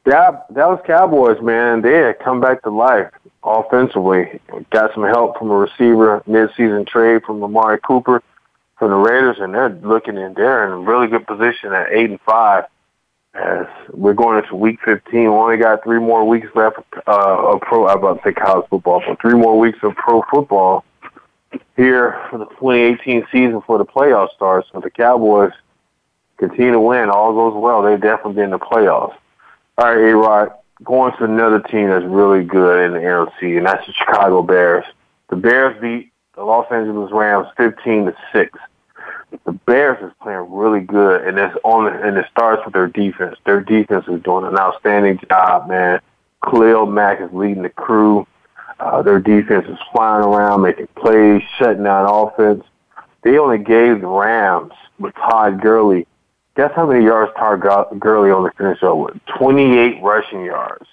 [0.05, 3.13] that Dallas Cowboys, man, they had come back to life
[3.45, 4.41] offensively.
[4.71, 8.23] Got some help from a receiver mid-season trade from Amari Cooper
[8.81, 12.11] from the Raiders, and they're looking in there in a really good position at eight
[12.11, 12.65] and five.
[13.35, 17.61] As we're going into Week 15, we only got three more weeks left uh, of
[17.61, 17.87] pro.
[17.87, 20.85] I'm about to say college football, but three more weeks of pro football
[21.77, 24.69] here for the 2018 season for the playoff starts.
[24.73, 25.53] So the Cowboys
[26.39, 27.83] continue to win, all goes well.
[27.83, 29.15] They definitely in the playoffs.
[29.79, 33.67] All right, A Rod, going to another team that's really good in the NFC, and
[33.67, 34.87] that's the Chicago Bears.
[35.29, 38.59] The Bears beat the Los Angeles Rams 15 to six
[39.45, 43.37] the Bears is playing really good, and it's on and it starts with their defense.
[43.45, 46.01] Their defense is doing an outstanding job, man.
[46.45, 48.27] Khalil Mack is leading the crew.
[48.79, 52.65] Uh, their defense is flying around, making plays, shutting down offense.
[53.23, 56.07] They only gave the Rams with Todd Gurley.
[56.57, 57.61] Guess how many yards Todd
[58.01, 59.17] Gurley only finished up with?
[59.39, 60.87] 28 rushing yards,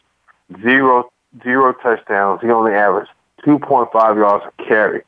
[0.61, 1.09] zero
[1.43, 2.41] zero touchdowns.
[2.41, 3.11] He only averaged
[3.45, 5.01] 2.5 yards per carry.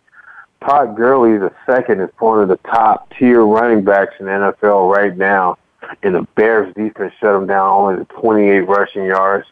[0.63, 4.93] Todd Gurley the second is one of the top tier running backs in the NFL
[4.93, 5.57] right now.
[6.03, 9.47] And the Bears defense shut him down only to 28 rushing yards.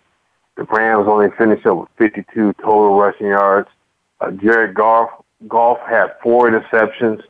[0.56, 3.70] The Rams only finished up with 52 total rushing yards.
[4.20, 5.10] Uh, Jared Goff,
[5.48, 7.24] Goff had four interceptions.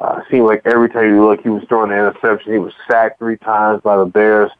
[0.00, 2.52] Uh, seemed like every time you look, he was throwing an interception.
[2.52, 4.50] He was sacked three times by the Bears.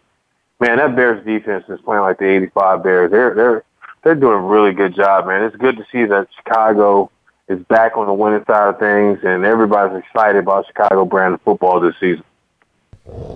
[0.61, 3.11] Man, that Bears defense is playing like the '85 Bears.
[3.11, 3.65] They're they're
[4.05, 5.43] they're doing a really good job, man.
[5.43, 7.11] It's good to see that Chicago
[7.51, 11.43] is back on the winning side of things, and everybody's excited about Chicago brand of
[11.43, 12.25] football this season.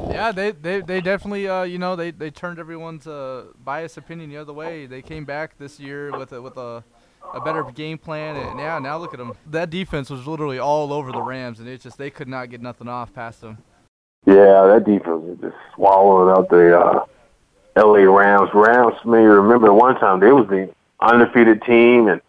[0.08, 4.30] Yeah, they they, they definitely uh, you know they, they turned everyone's uh, biased opinion
[4.30, 4.86] the other way.
[4.86, 6.84] They came back this year with a with a
[7.34, 9.32] a better game plan, and yeah, now look at them.
[9.50, 12.60] That defense was literally all over the Rams, and it's just they could not get
[12.60, 13.58] nothing off past them.
[14.26, 17.04] Yeah, that defense was just swallowing up the uh,
[17.76, 18.08] L.A.
[18.08, 18.50] Rams.
[18.54, 22.20] Rams, mean, remember one time they was the undefeated team, and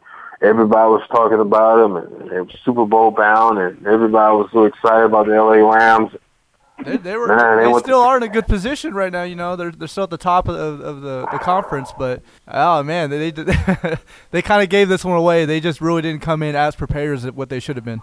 [0.41, 4.65] everybody was talking about them, and they were Super Bowl bound, and everybody was so
[4.65, 6.11] excited about the LA Rams.
[6.83, 7.27] They, they were.
[7.27, 9.23] Man, they they still are in a good position right now.
[9.23, 12.21] You know, they're they're still at the top of, of, of the, the conference, but
[12.49, 13.97] oh man, they they,
[14.31, 15.45] they kind of gave this one away.
[15.45, 18.01] They just really didn't come in as prepared as what they should have been.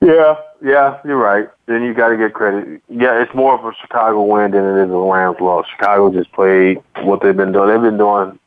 [0.00, 1.48] Yeah, yeah, you're right.
[1.66, 2.80] Then you got to get credit.
[2.88, 5.66] Yeah, it's more of a Chicago win than it is a Rams loss.
[5.76, 7.68] Chicago just played what they've been doing.
[7.68, 8.38] They've been doing.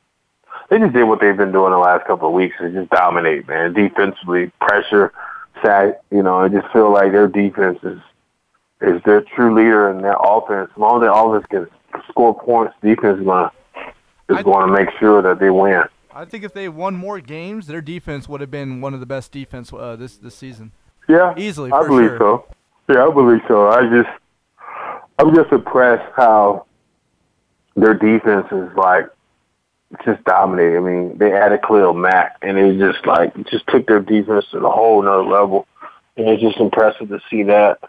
[0.73, 3.47] They just did what they've been doing the last couple of weeks and just dominate,
[3.47, 3.73] man.
[3.73, 5.13] Defensively, pressure,
[5.63, 6.01] sack.
[6.09, 7.99] You know, I just feel like their defense is
[8.81, 10.71] is their true leader in their offense.
[10.71, 11.67] As long as their offense can
[12.09, 13.51] score points, defense is gonna
[14.29, 15.83] is going to make sure that they win.
[16.11, 19.05] I think if they won more games, their defense would have been one of the
[19.05, 20.71] best defense uh, this this season.
[21.07, 21.71] Yeah, easily.
[21.71, 22.17] I believe sure.
[22.17, 22.55] so.
[22.91, 23.67] Yeah, I believe so.
[23.67, 24.09] I just,
[25.19, 26.65] I'm just impressed how
[27.75, 29.07] their defense is like
[30.05, 30.77] just dominated.
[30.77, 34.45] I mean, they added Khalil Mack, and it was just like just took their defense
[34.51, 35.67] to a whole nother level,
[36.17, 37.79] and it's just impressive to see that.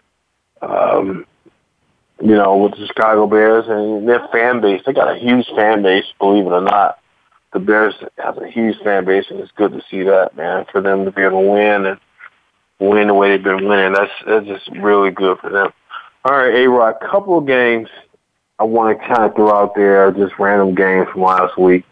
[0.61, 1.25] Um,
[2.21, 5.83] you know, with the Chicago Bears and their fan base, they got a huge fan
[5.83, 6.05] base.
[6.19, 6.99] Believe it or not,
[7.53, 10.81] the Bears have a huge fan base, and it's good to see that, man, for
[10.81, 11.99] them to be able to win and
[12.79, 13.93] win the way they've been winning.
[13.93, 15.71] That's that's just really good for them.
[16.23, 17.89] All right, A Rod, a couple of games
[18.57, 21.83] I want to kind of throw out there, just random games from last week,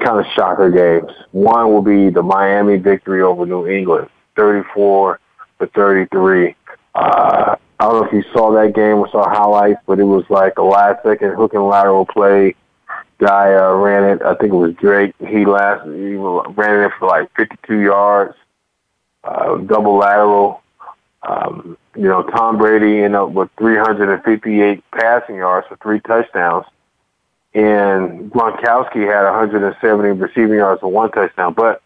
[0.00, 1.12] kind of shocker games.
[1.32, 5.20] One will be the Miami victory over New England, 34
[5.60, 6.54] to 33.
[6.94, 10.24] Uh, I don't know if you saw that game or saw highlights, but it was
[10.28, 12.54] like a last second hook and lateral play.
[13.18, 14.22] Guy uh, ran it.
[14.22, 15.14] I think it was Drake.
[15.18, 18.34] He last he ran it for like 52 yards
[19.24, 20.62] uh, double lateral.
[21.22, 26.64] Um, you know, Tom Brady ended up with 358 passing yards for three touchdowns,
[27.54, 31.52] and Gronkowski had 170 receiving yards and one touchdown.
[31.54, 31.82] But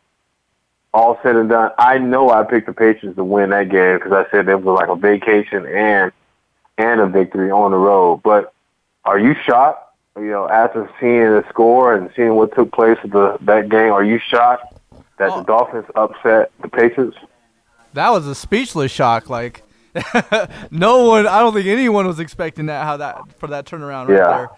[0.93, 4.13] all said and done, I know I picked the Patriots to win that game because
[4.13, 6.13] I said it was like a vacation and
[6.77, 8.23] and a victory on the road.
[8.23, 8.53] But
[9.05, 9.81] are you shocked?
[10.17, 13.93] You know, after seeing the score and seeing what took place at the that game,
[13.93, 14.73] are you shocked
[15.19, 15.39] that Oh.
[15.39, 17.17] the Dolphins upset the Patriots?
[17.95, 19.29] That was a speechless shock.
[19.31, 19.63] Like
[20.71, 22.85] no one, I don't think anyone was expecting that.
[22.85, 24.37] How that for that turnaround right Yeah.
[24.37, 24.51] there.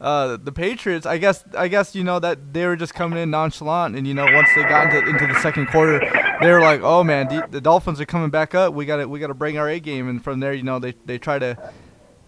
[0.00, 3.30] Uh, the Patriots, I guess, I guess you know that they were just coming in
[3.30, 5.98] nonchalant, and you know once they got into, into the second quarter,
[6.40, 8.74] they were like, "Oh man, the, the Dolphins are coming back up.
[8.74, 10.78] We got to we got to bring our A game." And from there, you know,
[10.78, 11.58] they they try to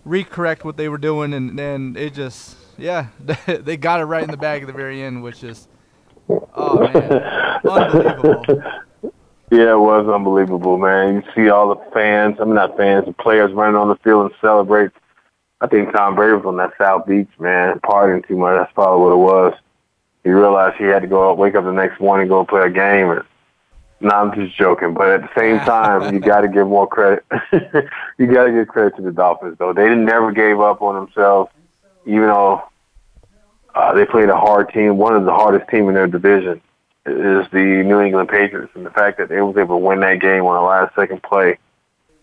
[0.05, 3.07] recorrect what they were doing, and then it just yeah,
[3.47, 5.69] they got it right in the bag at the very end, which is
[6.29, 7.13] oh man,
[7.65, 8.63] unbelievable.
[9.53, 11.17] Yeah, it was unbelievable, man.
[11.17, 14.27] You see all the fans, I mean not fans, the players running on the field
[14.27, 14.91] and celebrate.
[15.61, 18.57] I think Tom Brady was on that South Beach, man, partying too much.
[18.57, 19.55] That's probably what it was.
[20.25, 22.71] He realized he had to go up, wake up the next morning, go play a
[22.71, 23.11] game.
[23.11, 23.23] And,
[24.01, 24.95] no, I'm just joking.
[24.95, 27.25] But at the same time, you got to give more credit.
[28.19, 29.73] you got to give credit to the Dolphins, though.
[29.73, 31.51] They never gave up on themselves,
[32.07, 32.63] even though
[33.75, 34.97] uh, they played a hard team.
[34.97, 36.63] One of the hardest team in their division
[37.07, 40.21] is the New England Patriots, and the fact that they was able to win that
[40.21, 41.59] game on the last second play,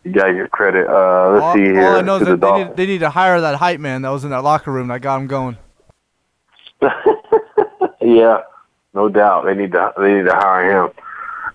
[0.07, 0.87] you got your credit.
[0.87, 3.09] Uh, let's all, see here all I know is the they need, they need to
[3.09, 5.57] hire that hype man that was in that locker room that got him going.
[8.01, 8.41] yeah,
[8.93, 9.45] no doubt.
[9.45, 10.91] They need to they need to hire him.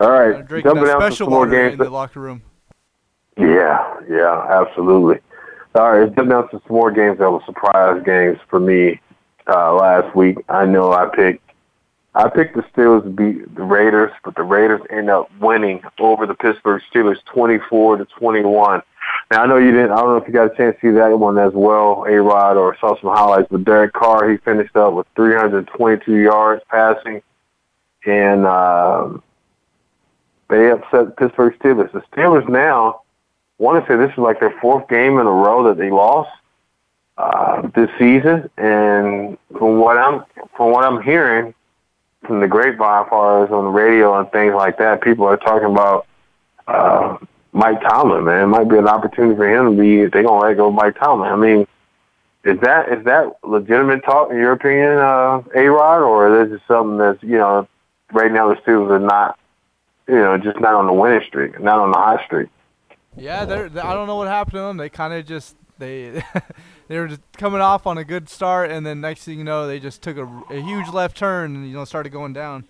[0.00, 1.74] All right, jumping out special some more games.
[1.74, 2.42] in the locker room.
[3.38, 5.20] Yeah, yeah, absolutely.
[5.74, 9.00] All right, jumping out to some more games that were surprise games for me
[9.46, 10.36] uh, last week.
[10.48, 11.41] I know I picked
[12.14, 16.26] I picked the Steelers to beat the Raiders, but the Raiders end up winning over
[16.26, 18.82] the Pittsburgh Steelers, twenty-four to twenty-one.
[19.30, 19.92] Now I know you didn't.
[19.92, 22.20] I don't know if you got a chance to see that one as well, A
[22.20, 23.48] Rod, or saw some highlights.
[23.50, 27.22] But Derek Carr, he finished up with three hundred twenty-two yards passing,
[28.04, 29.22] and um,
[30.50, 31.92] they upset the Pittsburgh Steelers.
[31.92, 33.00] The Steelers now
[33.56, 36.30] want to say this is like their fourth game in a row that they lost
[37.16, 40.24] uh, this season, and from what I'm
[40.58, 41.54] from what I'm hearing
[42.26, 45.36] from the grapevine, as far as on the radio and things like that, people are
[45.36, 46.06] talking about
[46.66, 47.18] uh,
[47.52, 48.24] Mike Tomlin.
[48.24, 50.06] Man, it might be an opportunity for him to be.
[50.06, 51.32] They're gonna let go of Mike Tomlin.
[51.32, 51.66] I mean,
[52.44, 56.58] is that is that legitimate talk in your opinion, uh, A Rod, or is this
[56.58, 57.68] just something that's you know
[58.12, 59.38] right now the Steelers are not,
[60.06, 62.48] you know, just not on the winning streak, not on the hot streak.
[63.16, 64.76] Yeah, they're, they I don't know what happened to them.
[64.76, 66.22] They kind of just they
[66.88, 69.66] they were just coming off on a good start, and then next thing you know,
[69.66, 72.64] they just took a, a huge left turn and you know started going down.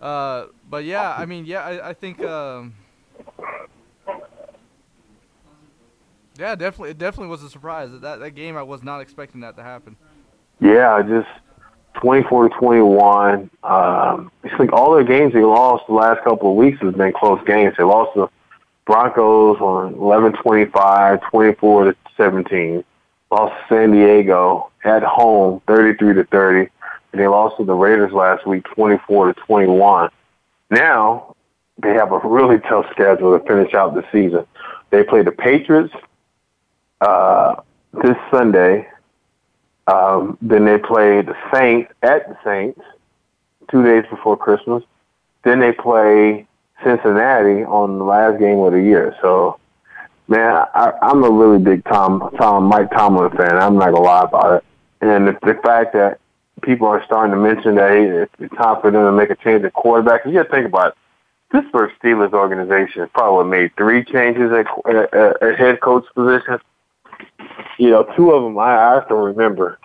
[0.00, 2.22] Uh, but yeah, I mean, yeah, I, I think.
[2.22, 2.74] Um,
[6.38, 7.90] yeah, definitely, it definitely was a surprise.
[7.92, 9.96] That that game, I was not expecting that to happen.
[10.60, 11.28] Yeah, just
[12.00, 13.50] 24 to 21.
[13.62, 17.12] Um, it's like all their games they lost the last couple of weeks has been
[17.12, 17.74] close games.
[17.76, 18.28] They lost the
[18.88, 22.82] Broncos on 11-25, 24 to 17.
[23.30, 26.70] Lost San Diego at home, 33 to 30,
[27.12, 30.08] and they lost to the Raiders last week, 24 to 21.
[30.70, 31.36] Now
[31.76, 34.46] they have a really tough schedule to finish out the season.
[34.88, 35.92] They play the Patriots
[37.02, 37.56] uh,
[38.02, 38.88] this Sunday.
[39.86, 42.80] Um, then they play the Saints at the Saints
[43.70, 44.82] two days before Christmas.
[45.44, 46.47] Then they play
[46.84, 49.16] Cincinnati on the last game of the year.
[49.20, 49.58] So,
[50.28, 53.56] man, I, I'm a really big Tom, Tom, Mike Tomlin fan.
[53.56, 54.64] I'm not gonna lie about it.
[55.00, 56.20] And the, the fact that
[56.62, 59.64] people are starting to mention that hey, it's time for them to make a change
[59.64, 60.24] at quarterback.
[60.24, 60.94] You got to think about it.
[61.50, 66.58] Pittsburgh Steelers organization probably made three changes at, at, at head coach position.
[67.78, 69.78] You know, two of them I, I still remember.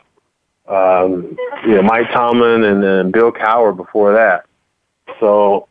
[0.68, 4.46] Um, you know, Mike Tomlin and then Bill Cowher before that.
[5.20, 5.68] So,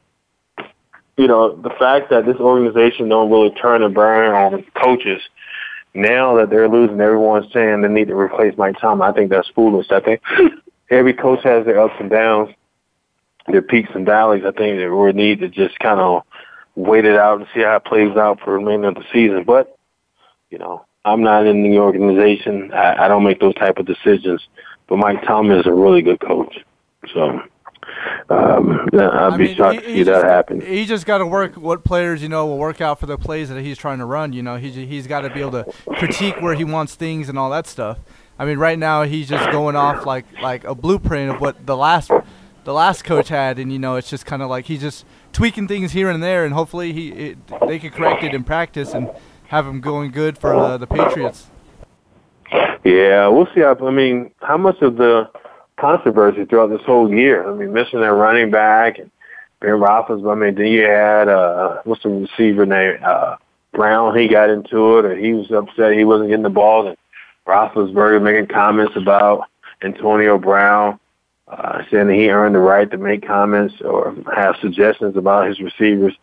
[1.16, 5.20] you know, the fact that this organization don't really turn and burn on coaches
[5.94, 9.10] now that they're losing, everyone's saying they need to replace Mike Tomlin.
[9.10, 9.86] I think that's foolish.
[9.90, 10.22] I think
[10.90, 12.54] every coach has their ups and downs
[13.48, 14.44] their peaks and valleys.
[14.44, 16.22] I think that we need to just kind of
[16.74, 19.44] wait it out and see how it plays out for the remainder of the season.
[19.44, 19.76] But
[20.50, 22.72] you know, I'm not in the organization.
[22.72, 24.46] I, I don't make those type of decisions.
[24.88, 26.58] But Mike Tomlin is a really good coach.
[27.12, 27.40] So
[28.28, 30.60] um, I'd I be mean, shocked he, to see that happen.
[30.60, 33.48] He just got to work what players you know will work out for the plays
[33.48, 34.32] that he's trying to run.
[34.32, 37.38] You know, he's he's got to be able to critique where he wants things and
[37.38, 37.98] all that stuff.
[38.38, 41.76] I mean, right now he's just going off like like a blueprint of what the
[41.76, 42.10] last
[42.64, 45.68] the last coach had, and you know it's just kind of like he's just tweaking
[45.68, 49.10] things here and there, and hopefully he it, they can correct it in practice and
[49.48, 51.48] have him going good for uh, the Patriots.
[52.84, 53.60] Yeah, we'll see.
[53.60, 55.30] How, I mean, how much of the
[55.82, 57.50] controversy throughout this whole year?
[57.50, 59.10] I mean, missing that running back and
[59.60, 60.32] Ben Roethlisberger.
[60.32, 62.98] I mean, then you had uh, what's the receiver name?
[63.04, 63.36] Uh,
[63.72, 64.16] Brown.
[64.16, 66.96] He got into it, or he was upset he wasn't getting the ball, and
[67.46, 69.48] Roethlisberger making comments about
[69.82, 71.00] Antonio Brown
[71.48, 75.60] uh, saying that he earned the right to make comments or have suggestions about his
[75.60, 76.14] receivers.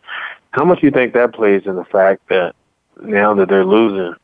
[0.52, 2.54] How much do you think that plays in the fact that
[3.02, 4.14] now that they're losing,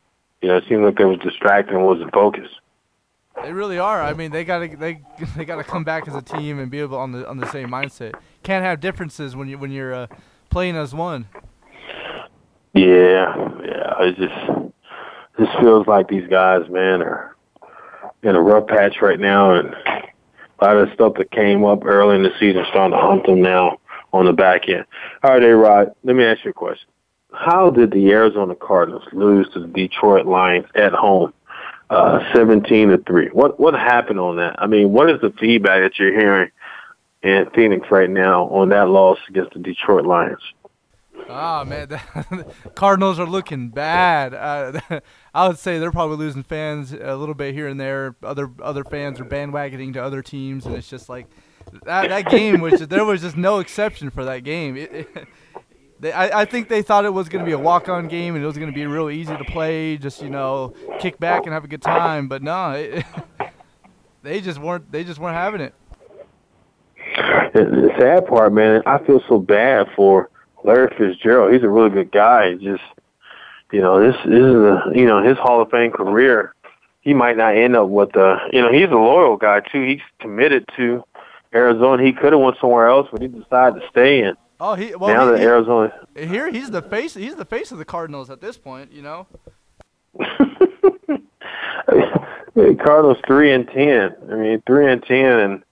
[0.41, 2.55] you know, it seemed like they was distracted and wasn't focused?
[3.43, 4.01] They really are.
[4.01, 5.01] I mean, they gotta they
[5.37, 7.69] they gotta come back as a team and be able on the on the same
[7.69, 8.13] mindset.
[8.43, 10.07] Can't have differences when you when you're uh,
[10.49, 11.27] playing as one.
[12.73, 13.93] Yeah, yeah.
[14.01, 14.73] It just
[15.37, 17.35] this feels like these guys, man, are
[18.23, 19.73] in a rough patch right now, and
[20.59, 23.41] a lot of stuff that came up early in the season starting to haunt them
[23.41, 23.77] now
[24.13, 24.85] on the back end.
[25.23, 26.87] All right, A-Rod, let me ask you a question.
[27.33, 31.33] How did the Arizona Cardinals lose to the Detroit Lions at home,
[31.89, 33.29] uh, 17 to 3?
[33.29, 34.55] What, what happened on that?
[34.61, 36.51] I mean, what is the feedback that you're hearing
[37.23, 40.41] in Phoenix right now on that loss against the Detroit Lions?
[41.29, 44.33] Oh man, the Cardinals are looking bad.
[44.33, 44.99] Uh,
[45.33, 48.15] I would say they're probably losing fans a little bit here and there.
[48.23, 51.27] Other other fans are bandwagoning to other teams, and it's just like
[51.83, 52.09] that.
[52.09, 54.77] That game was just, there was just no exception for that game.
[54.77, 55.27] It, it,
[55.99, 58.43] they, I, I think they thought it was going to be a walk-on game and
[58.43, 59.97] it was going to be real easy to play.
[59.97, 62.27] Just you know, kick back and have a good time.
[62.27, 63.05] But no, it,
[64.23, 64.91] they just weren't.
[64.91, 65.73] They just weren't having it.
[67.53, 70.29] The sad part, man, I feel so bad for
[70.63, 72.53] Larry Fitzgerald, he's a really good guy.
[72.55, 72.83] Just
[73.71, 76.53] you know, this, this is a you know his Hall of Fame career.
[77.01, 79.83] He might not end up with the you know he's a loyal guy too.
[79.83, 81.03] He's committed to
[81.53, 82.03] Arizona.
[82.03, 84.35] He could have went somewhere else, but he decided to stay in.
[84.59, 87.77] Oh, he well, now he, that Arizona here he's the face he's the face of
[87.77, 88.91] the Cardinals at this point.
[88.91, 89.27] You know.
[92.83, 94.15] Cardinals three and ten.
[94.31, 95.63] I mean three and ten, and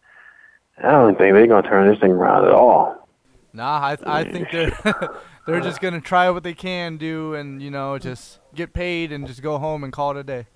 [0.78, 3.08] I don't think they're gonna turn this thing around at all.
[3.54, 4.78] Nah, I I think they're
[5.48, 9.26] they're just gonna try what they can do, and you know, just get paid and
[9.26, 10.48] just go home and call it a day.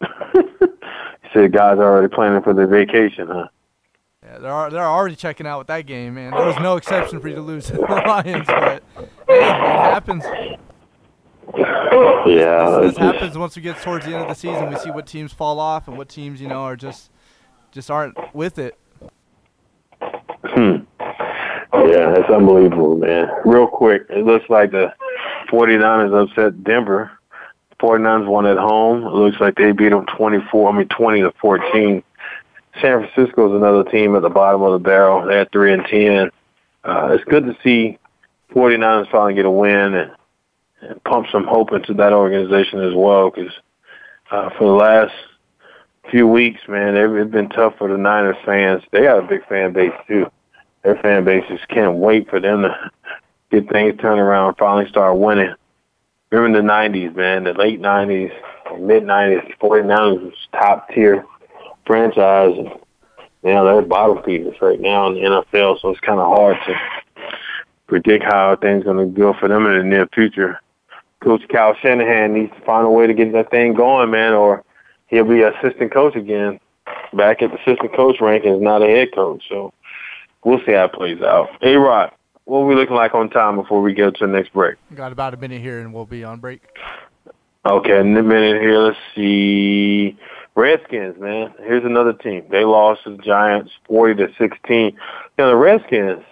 [0.34, 0.68] you
[1.32, 3.48] said guys are already planning for their vacation, huh?
[4.28, 6.32] Yeah, they're they're already checking out with that game, man.
[6.32, 8.82] There was no exception for you to lose to the Lions, but
[9.28, 10.24] it happens.
[12.26, 14.68] Yeah, this, this happens once we get towards the end of the season.
[14.68, 17.10] We see what teams fall off and what teams, you know, are just
[17.70, 18.78] just aren't with it.
[20.00, 20.76] Hmm.
[21.72, 23.28] Yeah, that's unbelievable, man.
[23.46, 24.92] Real quick, it looks like the
[25.50, 27.10] 49ers upset Denver.
[27.80, 29.04] 49ers won at home.
[29.04, 32.02] It looks like they beat them 24, I mean 20 to 14.
[32.80, 35.26] San Francisco is another team at the bottom of the barrel.
[35.26, 36.30] They're at 3 and 10.
[36.84, 37.98] Uh, it's good to see
[38.54, 40.10] 49ers finally get a win and,
[40.80, 43.52] and pump some hope into that organization as well because
[44.30, 45.14] uh, for the last
[46.10, 48.82] few weeks, man, it's been tough for the Niners fans.
[48.92, 50.30] They got a big fan base too.
[50.82, 52.90] Their fan base just can't wait for them to
[53.50, 55.54] get things turned around, finally start winning.
[56.30, 58.32] Remember the '90s, man, the late '90s,
[58.78, 61.24] mid '90s, 49ers was top tier
[61.88, 62.68] franchise, and
[63.42, 65.80] now they're bottom feeders right now in the NFL.
[65.80, 66.74] So it's kind of hard to
[67.88, 70.60] predict how things going to go for them in the near future.
[71.20, 74.62] Coach Kyle Shanahan needs to find a way to get that thing going, man, or
[75.08, 76.60] he'll be assistant coach again,
[77.12, 79.42] back at the assistant coach rankings, not a head coach.
[79.48, 79.72] So
[80.44, 81.48] we'll see how it plays out.
[81.60, 82.12] Hey, Rod,
[82.44, 84.76] what are we looking like on time before we go to the next break?
[84.94, 86.62] Got about a minute here, and we'll be on break.
[87.66, 90.16] Okay, in a minute here, let's see.
[90.58, 91.54] Redskins, man.
[91.60, 92.44] Here's another team.
[92.50, 94.86] They lost to the Giants 40 to 16.
[94.86, 94.92] You
[95.38, 96.24] know, the Redskins,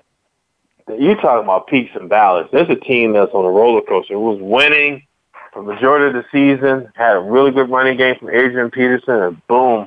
[0.99, 2.49] you're talking about peaks and valleys.
[2.51, 4.15] There's a team that's on a roller coaster.
[4.15, 5.07] It was winning
[5.53, 9.15] for the majority of the season, had a really good running game from Adrian Peterson,
[9.15, 9.87] and boom,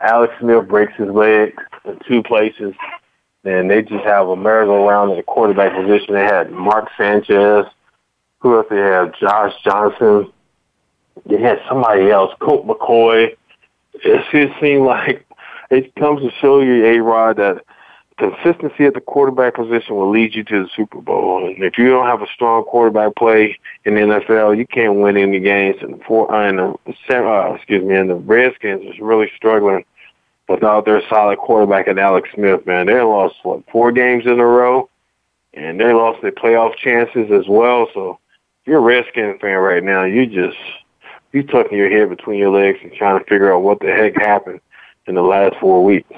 [0.00, 2.74] Alex Smith breaks his leg in two places.
[3.44, 6.12] And they just have a merry-go-round at the quarterback position.
[6.12, 7.64] They had Mark Sanchez.
[8.40, 9.18] Who else they have?
[9.18, 10.30] Josh Johnson.
[11.24, 13.34] They had somebody else, Colt McCoy.
[14.04, 15.26] It just seemed like
[15.70, 17.64] it comes to show you, A-Rod, that
[18.18, 21.46] consistency at the quarterback position will lead you to the Super Bowl.
[21.46, 25.16] And if you don't have a strong quarterback play in the NFL, you can't win
[25.16, 25.76] any games.
[25.80, 26.74] And for uh, and the
[27.14, 29.84] uh, excuse me, and the Redskins is really struggling
[30.48, 32.66] without their solid quarterback and Alex Smith.
[32.66, 34.88] Man, they lost what four games in a row,
[35.54, 37.88] and they lost their playoff chances as well.
[37.94, 38.18] So
[38.62, 40.58] if you're a Redskins fan right now, you just
[41.32, 44.16] you tucking your head between your legs and trying to figure out what the heck
[44.16, 44.60] happened
[45.06, 46.12] in the last four weeks.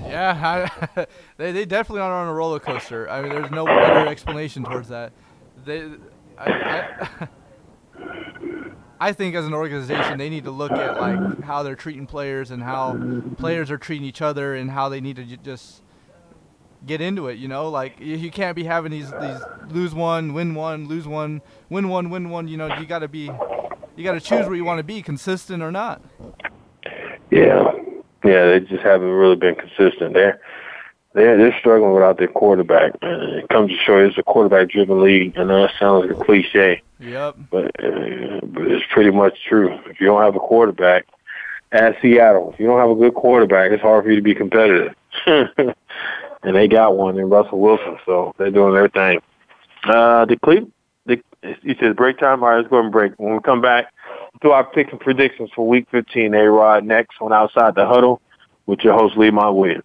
[0.00, 1.06] Yeah, I,
[1.36, 3.08] they they definitely are on a roller coaster.
[3.10, 5.12] I mean, there's no better explanation towards that.
[5.64, 5.90] They,
[6.38, 7.28] I, I,
[9.00, 12.50] I think as an organization, they need to look at like how they're treating players
[12.50, 12.98] and how
[13.36, 15.82] players are treating each other and how they need to just
[16.86, 17.38] get into it.
[17.38, 21.06] You know, like you, you can't be having these these lose one, win one, lose
[21.06, 22.48] one, win one, win one.
[22.48, 23.30] You know, you got to be,
[23.96, 26.00] you got to choose where you want to be, consistent or not.
[27.30, 27.72] Yeah,
[28.24, 30.14] yeah, they just haven't really been consistent.
[30.14, 30.40] They're
[31.14, 33.00] they're they're struggling without their quarterback.
[33.02, 33.20] Man.
[33.42, 35.36] It comes to show it's a quarterback-driven league.
[35.36, 37.36] I know that sounds like a cliche, Yep.
[37.50, 39.76] but, uh, but it's pretty much true.
[39.86, 41.06] If you don't have a quarterback,
[41.72, 44.34] at Seattle, if you don't have a good quarterback, it's hard for you to be
[44.34, 44.94] competitive.
[46.46, 49.20] and they got one in Russell Wilson, so they're doing their thing.
[49.84, 50.72] Uh, the Cleveland,
[51.04, 51.20] the,
[51.62, 52.42] you said break time.
[52.42, 53.12] All right, let's go and break.
[53.18, 53.92] When we come back,
[54.40, 56.34] do our picks and predictions for Week 15.
[56.34, 58.22] A Rod next on Outside the Huddle
[58.66, 59.84] with your host Lee Lemont Williams.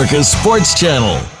[0.23, 1.40] Sports Channel.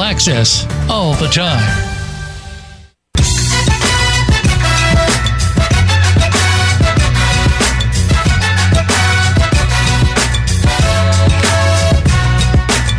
[0.01, 1.87] all access all the time.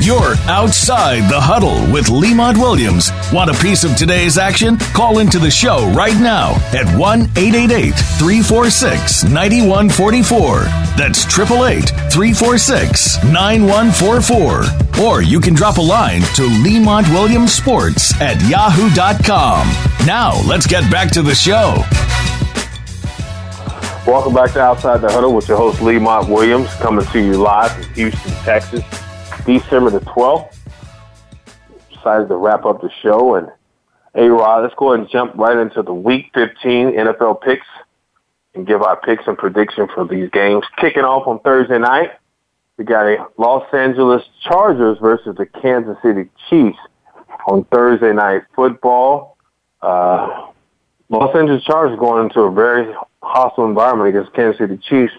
[0.00, 3.10] You're outside the huddle with Lemont Williams.
[3.32, 4.76] Want a piece of today's action?
[4.94, 10.81] Call into the show right now at 1 888 346 9144.
[10.96, 15.02] That's 888 346 9144.
[15.02, 19.66] Or you can drop a line to Lemont Williams Sports at yahoo.com.
[20.06, 21.82] Now, let's get back to the show.
[24.06, 27.72] Welcome back to Outside the Huddle with your host Lemont Williams, coming to you live
[27.72, 28.84] from Houston, Texas,
[29.46, 30.58] December the 12th.
[31.88, 33.48] Decided to wrap up the show, and
[34.14, 37.66] hey, Rod, let's go ahead and jump right into the Week 15 NFL picks
[38.54, 40.64] and give our picks and prediction for these games.
[40.78, 42.10] Kicking off on Thursday night,
[42.76, 46.78] we got a Los Angeles Chargers versus the Kansas City Chiefs
[47.46, 49.36] on Thursday night football.
[49.80, 50.48] Uh,
[51.08, 55.12] Los Angeles Chargers going into a very hostile environment against Kansas City Chiefs.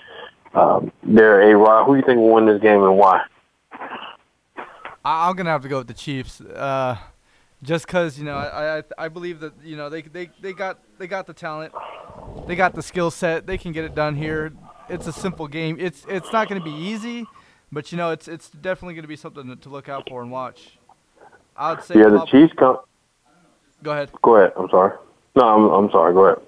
[0.54, 1.86] Um, they're a Rod.
[1.86, 3.24] Who do you think will win this game and why?
[5.06, 6.40] I'm gonna have to go with the Chiefs.
[6.42, 6.98] Uh,
[7.64, 10.78] just because you know I, I I believe that you know they they they got
[10.99, 11.74] they got the talent,
[12.47, 13.47] they got the skill set.
[13.47, 14.51] They can get it done here.
[14.89, 15.78] It's a simple game.
[15.80, 17.26] It's it's not going to be easy,
[17.72, 20.22] but you know it's it's definitely going to be something to, to look out for
[20.22, 20.78] and watch.
[21.55, 22.78] I would say Yeah, the Chiefs come.
[23.82, 24.11] Go ahead.
[24.22, 24.53] Go ahead.
[24.57, 24.97] I'm sorry.
[25.36, 26.14] No, I'm, I'm sorry.
[26.14, 26.43] Go ahead.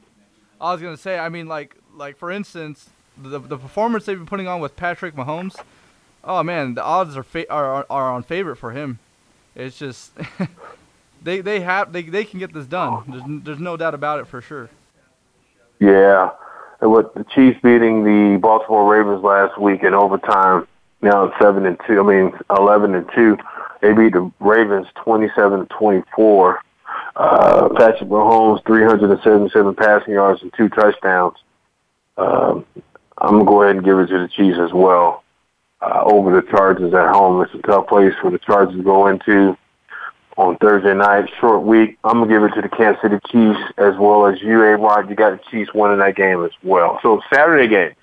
[0.59, 4.25] I was gonna say, I mean, like, like for instance, the the performance they've been
[4.25, 5.55] putting on with Patrick Mahomes.
[6.23, 8.99] Oh man, the odds are fa- are are on favorite for him.
[9.55, 10.11] It's just
[11.25, 13.03] they they have they they can get this done.
[13.07, 14.69] There's there's no doubt about it for sure.
[15.79, 16.29] Yeah,
[16.79, 20.67] and with the Chiefs beating the Baltimore Ravens last week in overtime,
[21.01, 21.99] now it's seven and two.
[21.99, 23.37] I mean, eleven and two.
[23.81, 26.61] They beat the Ravens twenty-seven to twenty-four.
[27.15, 31.37] Uh, Patrick Mahomes, three hundred and seventy-seven passing yards and two touchdowns.
[32.17, 32.65] Um,
[33.17, 35.23] I'm gonna go ahead and give it to the Chiefs as well.
[35.81, 39.07] Uh, over the Chargers at home, it's a tough place for the Chargers to go
[39.07, 39.57] into
[40.45, 41.97] on Thursday night, short week.
[42.03, 45.09] I'm gonna give it to the Kansas City Chiefs as well as you, A Rod.
[45.09, 46.99] You got the Chiefs winning that game as well.
[47.01, 47.93] So Saturday game,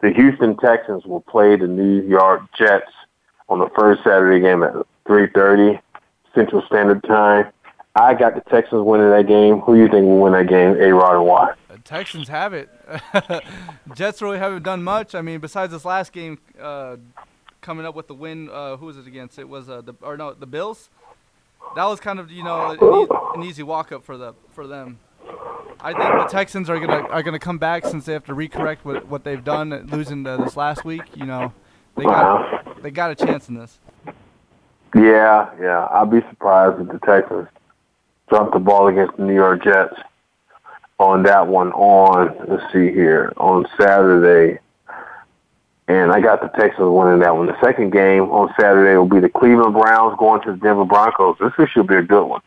[0.00, 2.90] the Houston Texans will play the New York Jets
[3.48, 4.74] on the first Saturday game at
[5.06, 5.80] 3:30
[6.34, 7.50] Central Standard Time.
[7.96, 9.60] I got the Texans winning that game.
[9.60, 11.54] Who do you think will win that game, A Rod, and why?
[11.70, 12.68] The Texans have it.
[13.94, 15.14] Jets really haven't done much.
[15.14, 16.96] I mean, besides this last game, uh,
[17.64, 18.48] coming up with the win.
[18.50, 19.38] Uh, who was it against?
[19.38, 20.90] It was uh, the or no the Bills.
[21.76, 24.66] That was kind of you know an, e- an easy walk up for the for
[24.66, 24.98] them.
[25.80, 28.78] I think the Texans are gonna are gonna come back since they have to recorrect
[28.84, 31.02] what what they've done losing uh, this last week.
[31.14, 31.52] You know,
[31.96, 33.78] they got they got a chance in this.
[34.94, 35.88] Yeah, yeah.
[35.90, 37.48] I'd be surprised if the Texans
[38.28, 39.94] drop the ball against the New York Jets
[40.98, 44.60] on that one on, let's see here, on Saturday.
[45.86, 47.46] And I got the Texans winning that one.
[47.46, 51.36] The second game on Saturday will be the Cleveland Browns going to the Denver Broncos.
[51.38, 52.40] This should be a good one.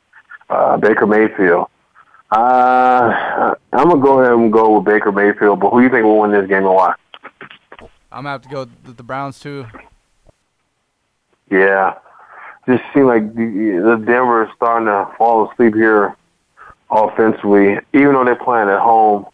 [0.50, 1.68] Uh, Baker Mayfield.
[2.32, 5.90] Uh, I'm going to go ahead and go with Baker Mayfield, but who do you
[5.92, 6.96] think will win this game and why?
[8.12, 9.68] I'm gonna have to go with the Browns too.
[11.52, 11.96] Yeah,
[12.68, 16.16] just seem like the, the Denver is starting to fall asleep here
[16.90, 17.78] offensively.
[17.94, 19.26] Even though they're playing at home,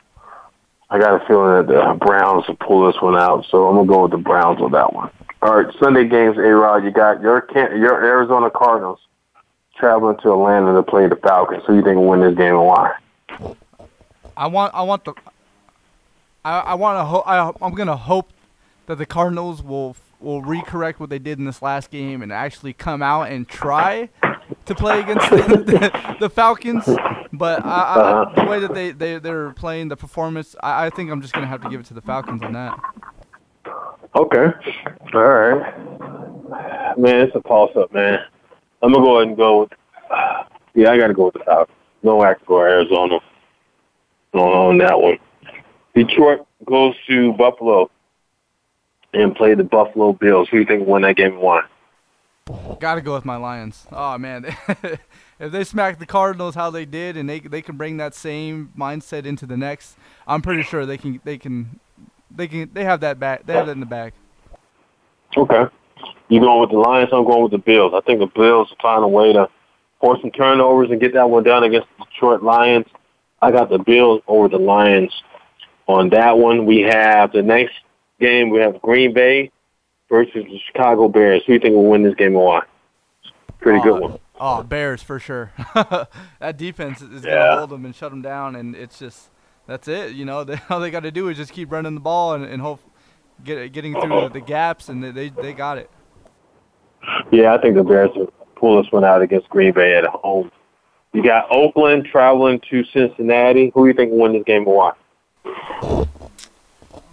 [0.94, 3.48] I got a feeling that the Browns will pull this one out.
[3.50, 5.10] So I'm gonna go with the Browns on that one.
[5.42, 6.84] All right, Sunday games, A Rod.
[6.84, 9.00] You got your your Arizona Cardinals
[9.76, 11.64] traveling to Atlanta to play the Falcons.
[11.66, 12.94] Who you think will win this game and why?
[14.38, 15.16] I want I want the
[16.46, 18.30] I I want to ho- I, I'm gonna hope
[18.86, 22.72] that the Cardinals will will recorrect what they did in this last game and actually
[22.72, 24.10] come out and try
[24.66, 26.88] to play against the, the, the Falcons.
[27.34, 28.44] But I, I, uh-huh.
[28.44, 31.48] the way that they they they're playing the performance, I, I think I'm just gonna
[31.48, 32.80] have to give it to the Falcons on that.
[34.16, 34.46] Okay.
[35.14, 36.98] All right.
[36.98, 38.20] Man, it's a toss up, man.
[38.84, 39.72] I'm gonna go ahead and go with.
[40.76, 41.76] Yeah, I gotta go with the Falcons.
[42.04, 43.20] No act for Arizona
[44.34, 45.18] on, that one.
[45.96, 47.90] Detroit goes to Buffalo
[49.14, 50.50] and play the Buffalo Bills.
[50.50, 51.64] Who do you think win that game and why?
[52.80, 53.88] Got to go with my Lions.
[53.92, 54.46] Oh man,
[55.44, 58.72] if they smack the Cardinals how they did, and they they can bring that same
[58.78, 61.80] mindset into the next, I'm pretty sure they can they can
[62.32, 63.46] they can they have that back.
[63.46, 64.14] They have that in the bag.
[65.36, 65.66] Okay.
[66.30, 67.10] You going with the Lions?
[67.12, 67.94] I'm going with the Bills.
[67.96, 69.50] I think the Bills will find a way to
[70.00, 72.86] force some turnovers and get that one done against the Detroit Lions.
[73.42, 75.12] I got the Bills over the Lions
[75.88, 76.66] on that one.
[76.66, 77.76] We have the next
[78.20, 78.50] game.
[78.50, 79.52] We have Green Bay
[80.10, 81.42] versus the Chicago Bears.
[81.46, 82.62] Who do you think will win this game and why?
[83.60, 84.20] Pretty good uh, one.
[84.46, 85.54] Oh, Bears for sure.
[85.74, 89.30] that defense is gonna hold them and shut them down, and it's just
[89.68, 90.16] that's it.
[90.16, 92.44] You know, they, all they got to do is just keep running the ball and,
[92.44, 92.82] and hope
[93.46, 94.28] get getting through uh-huh.
[94.28, 95.90] the, the gaps, and they they, got it.
[97.32, 100.52] Yeah, I think the Bears will pull this one out against Green Bay at home.
[101.14, 103.72] You got Oakland traveling to Cincinnati.
[103.74, 104.92] Who do you think will win this game and why?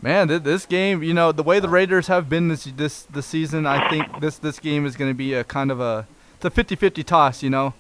[0.03, 3.67] Man, this game, you know, the way the Raiders have been this this this season,
[3.67, 6.09] I think this this game is going to be a kind of a
[6.43, 7.75] it's a 50-50 toss, you know.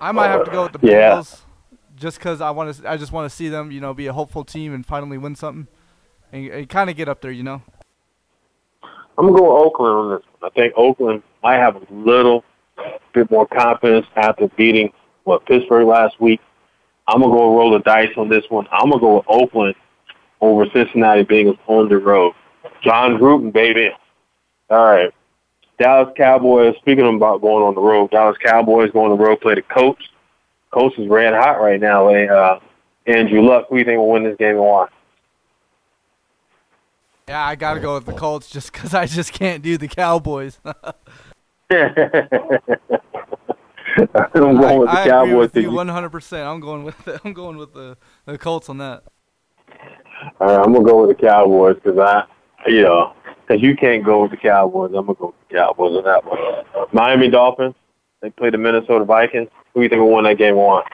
[0.00, 1.12] I might have to go with the Yeah.
[1.12, 1.40] Bengals
[1.96, 4.12] just cuz I want to I just want to see them, you know, be a
[4.12, 5.68] hopeful team and finally win something
[6.32, 7.62] and, and kind of get up there, you know.
[9.16, 10.50] I'm gonna go with Oakland on this one.
[10.50, 12.44] I think Oakland might have a little
[13.14, 16.40] bit more confidence after beating what Pittsburgh last week.
[17.06, 18.66] I'm gonna go roll the dice on this one.
[18.72, 19.76] I'm gonna go with Oakland
[20.40, 22.34] over Cincinnati Bengals on the road.
[22.82, 23.90] Jon Gruden, baby.
[24.68, 25.14] All right.
[25.78, 26.74] Dallas Cowboys.
[26.78, 30.02] Speaking about going on the road, Dallas Cowboys going on the road play the Colts.
[30.72, 32.08] Colts is red hot right now.
[32.08, 32.58] Eh, Uh,
[33.06, 33.66] Andrew Luck.
[33.68, 34.86] Who do you think will win this game and why?
[37.28, 39.88] Yeah, I got to go with the Colts just cuz I just can't do the
[39.88, 40.58] Cowboys.
[41.70, 41.80] I'm
[44.56, 45.28] going with the I, Cowboys.
[45.28, 45.70] agree with you you.
[45.70, 46.46] 100%.
[46.46, 47.96] I'm going with the, I'm going with the
[48.26, 49.04] the Colts on that.
[50.40, 52.24] All right, I'm gonna go with the Cowboys because I,
[52.70, 53.12] you know,
[53.46, 54.92] because you can't go with the Cowboys.
[54.96, 56.86] I'm gonna go with the Cowboys on that one.
[56.92, 57.74] Miami Dolphins.
[58.22, 59.48] They play the Minnesota Vikings.
[59.74, 60.56] Who do you think will win that game?
[60.56, 60.84] one?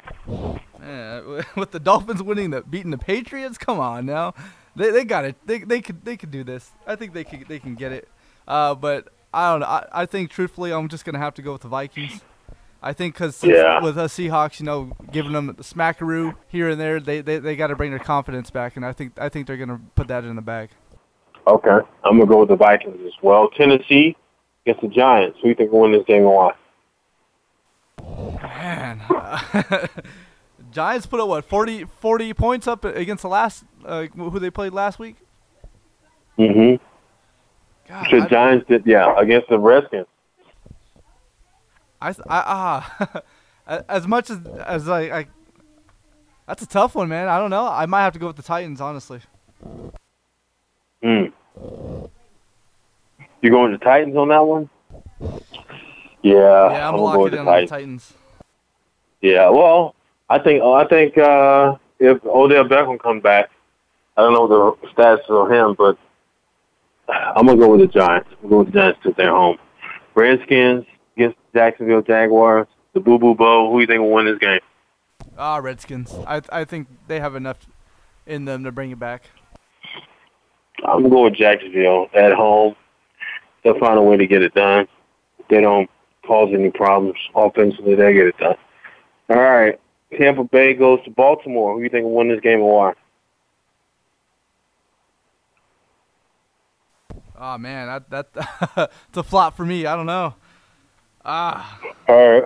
[0.80, 4.34] Man, with the Dolphins winning the beating the Patriots, come on now,
[4.74, 5.36] they they got it.
[5.46, 6.72] They they could they could do this.
[6.86, 8.08] I think they could they can get it.
[8.48, 9.66] Uh, but I don't know.
[9.66, 12.20] I, I think truthfully, I'm just gonna have to go with the Vikings.
[12.82, 13.82] I think because Yeah.
[13.82, 17.54] with us Seahawks, you know, giving them the smackaroo here and there, they they, they
[17.54, 20.24] got to bring their confidence back, and I think I think they're gonna put that
[20.24, 20.70] in the bag.
[21.50, 23.48] Okay, I'm gonna go with the Vikings as well.
[23.50, 24.16] Tennessee
[24.64, 25.36] against the Giants.
[25.38, 26.22] Who do you think will win this game?
[26.22, 26.52] and Why?
[28.42, 29.02] Man,
[30.70, 34.72] Giants put up what 40, 40 points up against the last uh, who they played
[34.72, 35.16] last week.
[36.38, 36.82] Mm-hmm.
[37.88, 40.06] God, The I- Giants did, yeah, against the Redskins.
[42.00, 43.22] I, I ah,
[43.88, 45.26] as much as as I, I,
[46.46, 47.28] that's a tough one, man.
[47.28, 47.66] I don't know.
[47.66, 49.20] I might have to go with the Titans, honestly.
[51.02, 51.24] Hmm.
[53.42, 54.68] You going to Titans on that one?
[56.22, 57.70] Yeah, yeah, I'm gonna go with locking the in on the Titans.
[57.70, 58.14] Titans.
[59.22, 59.94] Yeah, well,
[60.28, 63.50] I think I think uh, if Odell Beckham comes back,
[64.16, 65.98] I don't know the stats of him, but
[67.08, 68.28] I'm gonna go with the Giants.
[68.42, 69.58] I'm gonna with the Giants because they're home.
[70.14, 70.84] Redskins
[71.16, 72.66] against Jacksonville Jaguars.
[72.92, 73.70] The Boo Boo Bowl.
[73.70, 74.60] Who do you think will win this game?
[75.38, 76.12] Ah, Redskins.
[76.26, 77.58] I I think they have enough
[78.26, 79.24] in them to bring it back.
[80.90, 82.74] I'm gonna go with Jacksonville at home.
[83.62, 84.88] They'll find a way to get it done.
[85.48, 85.88] They don't
[86.26, 87.94] cause any problems offensively.
[87.94, 88.56] They get it done.
[89.28, 89.78] All right.
[90.18, 91.72] Tampa Bay goes to Baltimore.
[91.74, 92.92] Who do you think will win this game and why?
[97.38, 99.86] Oh man, that that it's a flop for me.
[99.86, 100.34] I don't know.
[101.24, 102.44] Ah, All right.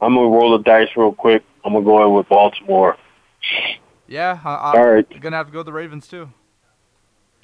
[0.00, 1.42] I'm gonna roll the dice real quick.
[1.64, 2.96] I'm gonna go in with Baltimore.
[4.06, 4.40] yeah.
[4.44, 5.20] I, I'm All right.
[5.20, 6.30] gonna have to go with the Ravens too.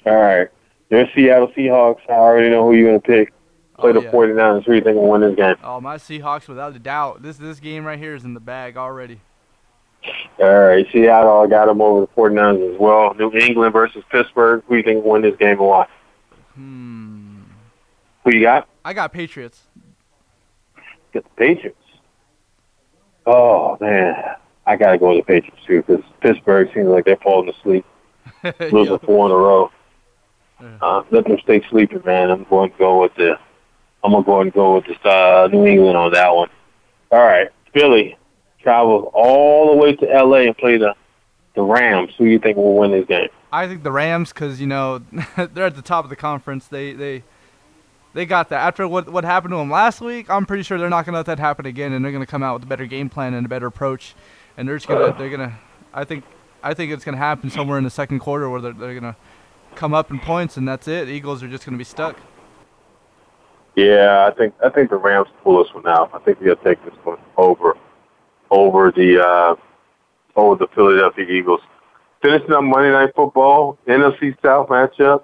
[0.05, 0.47] All right.
[0.89, 1.99] There's Seattle Seahawks.
[2.09, 3.33] I already know who you're gonna pick.
[3.77, 4.11] Play Oh, the yeah.
[4.11, 4.65] 49ers.
[4.65, 5.55] Who you think will win this game?
[5.63, 7.21] Oh, my Seahawks, without a doubt.
[7.21, 9.19] This this game right here is in the bag already.
[10.39, 10.85] All right.
[10.91, 11.41] Seattle.
[11.41, 13.13] I got them over the 49ers as well.
[13.15, 14.63] New England versus Pittsburgh.
[14.67, 15.87] Who do you think will win this game and why?
[16.55, 17.41] Hmm.
[18.23, 18.67] Who you got?
[18.85, 19.63] I got Patriots.
[21.13, 21.75] Get the Patriots.
[23.25, 24.15] Oh man,
[24.65, 27.85] I gotta go with the Patriots too because Pittsburgh seems like they're falling asleep,
[28.71, 29.03] losing Yup.
[29.05, 29.69] four in a row.
[30.59, 32.31] Uh, let them stay sleeping, man.
[32.31, 33.37] I'm going to go with the.
[34.03, 36.49] I'm gonna go and go with the uh, New England on that one.
[37.11, 38.17] All right, Philly
[38.61, 40.47] travels all the way to L.A.
[40.47, 40.95] and play the
[41.55, 42.11] the Rams.
[42.17, 43.29] Who do you think will win this game?
[43.51, 44.99] I think the Rams, because you know
[45.37, 46.67] they're at the top of the conference.
[46.67, 47.23] They they
[48.13, 48.61] they got that.
[48.65, 51.25] After what what happened to them last week, I'm pretty sure they're not gonna let
[51.25, 53.49] that happen again, and they're gonna come out with a better game plan and a
[53.49, 54.15] better approach.
[54.57, 55.57] And they're just gonna they're gonna.
[55.93, 56.23] I think
[56.63, 59.15] I think it's gonna happen somewhere in the second quarter where they're they're gonna
[59.77, 61.07] come up in points, and that's it.
[61.07, 62.19] Eagles are just gonna be stuck.
[63.75, 66.09] Yeah, I think I think the Rams pull this one out.
[66.13, 67.77] I think they'll take this one over
[68.49, 69.55] over the uh,
[70.35, 71.61] over the Philadelphia Eagles.
[72.21, 75.23] Finishing up Monday Night Football, NFC South matchup,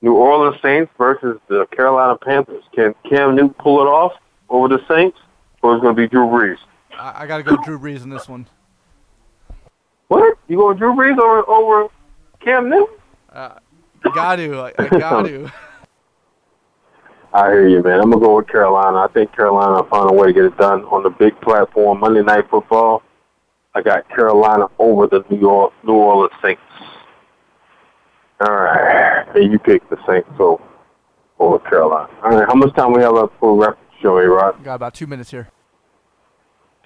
[0.00, 2.62] New Orleans Saints versus the Carolina Panthers.
[2.72, 4.12] Can Cam Newton pull it off
[4.48, 5.18] over the Saints,
[5.62, 6.58] or is it going to be Drew Brees?
[6.96, 8.46] I, I gotta go Drew Brees in this one.
[10.06, 10.38] What?
[10.46, 11.88] You going Drew Brees over over
[12.38, 12.94] Cam Newton?
[13.32, 13.54] Uh,
[14.02, 14.58] got to.
[14.58, 15.52] I, I got to.
[17.32, 18.00] I hear you, man.
[18.00, 18.98] I'm gonna go with Carolina.
[18.98, 22.00] I think Carolina will find a way to get it done on the big platform,
[22.00, 23.02] Monday Night Football.
[23.72, 26.60] I got Carolina over the New York New Orleans Saints.
[28.40, 30.28] All right, and you pick the Saints.
[30.36, 30.60] So
[31.40, 32.08] for Carolina.
[32.22, 34.62] All right, how much time we have left for rep show, A Rod?
[34.64, 35.48] Got about two minutes here.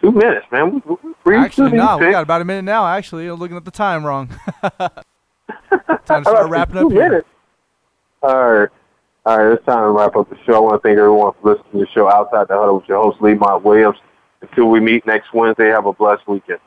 [0.00, 0.74] Two minutes, man.
[0.74, 2.86] We, we, we Actually, no, we got about a minute now.
[2.86, 4.28] Actually, I'm looking at the time wrong.
[6.06, 7.08] time to start wrapping up here.
[7.08, 7.28] minutes.
[8.22, 8.68] All right.
[9.26, 10.54] All right, it's time to wrap up the show.
[10.54, 13.02] I want to thank everyone for listening to the show Outside the Huddle with your
[13.02, 13.96] host, Lemont Williams.
[14.42, 16.60] Until we meet next Wednesday, have a blessed weekend.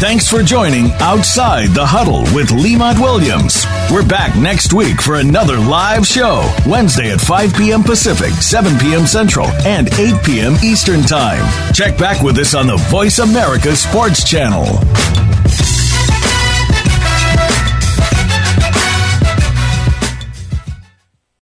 [0.00, 3.66] Thanks for joining Outside the Huddle with Lemont Williams.
[3.90, 7.82] We're back next week for another live show, Wednesday at 5 p.m.
[7.82, 9.06] Pacific, 7 p.m.
[9.06, 10.54] Central, and 8 p.m.
[10.62, 11.44] Eastern Time.
[11.74, 14.66] Check back with us on the Voice America Sports Channel.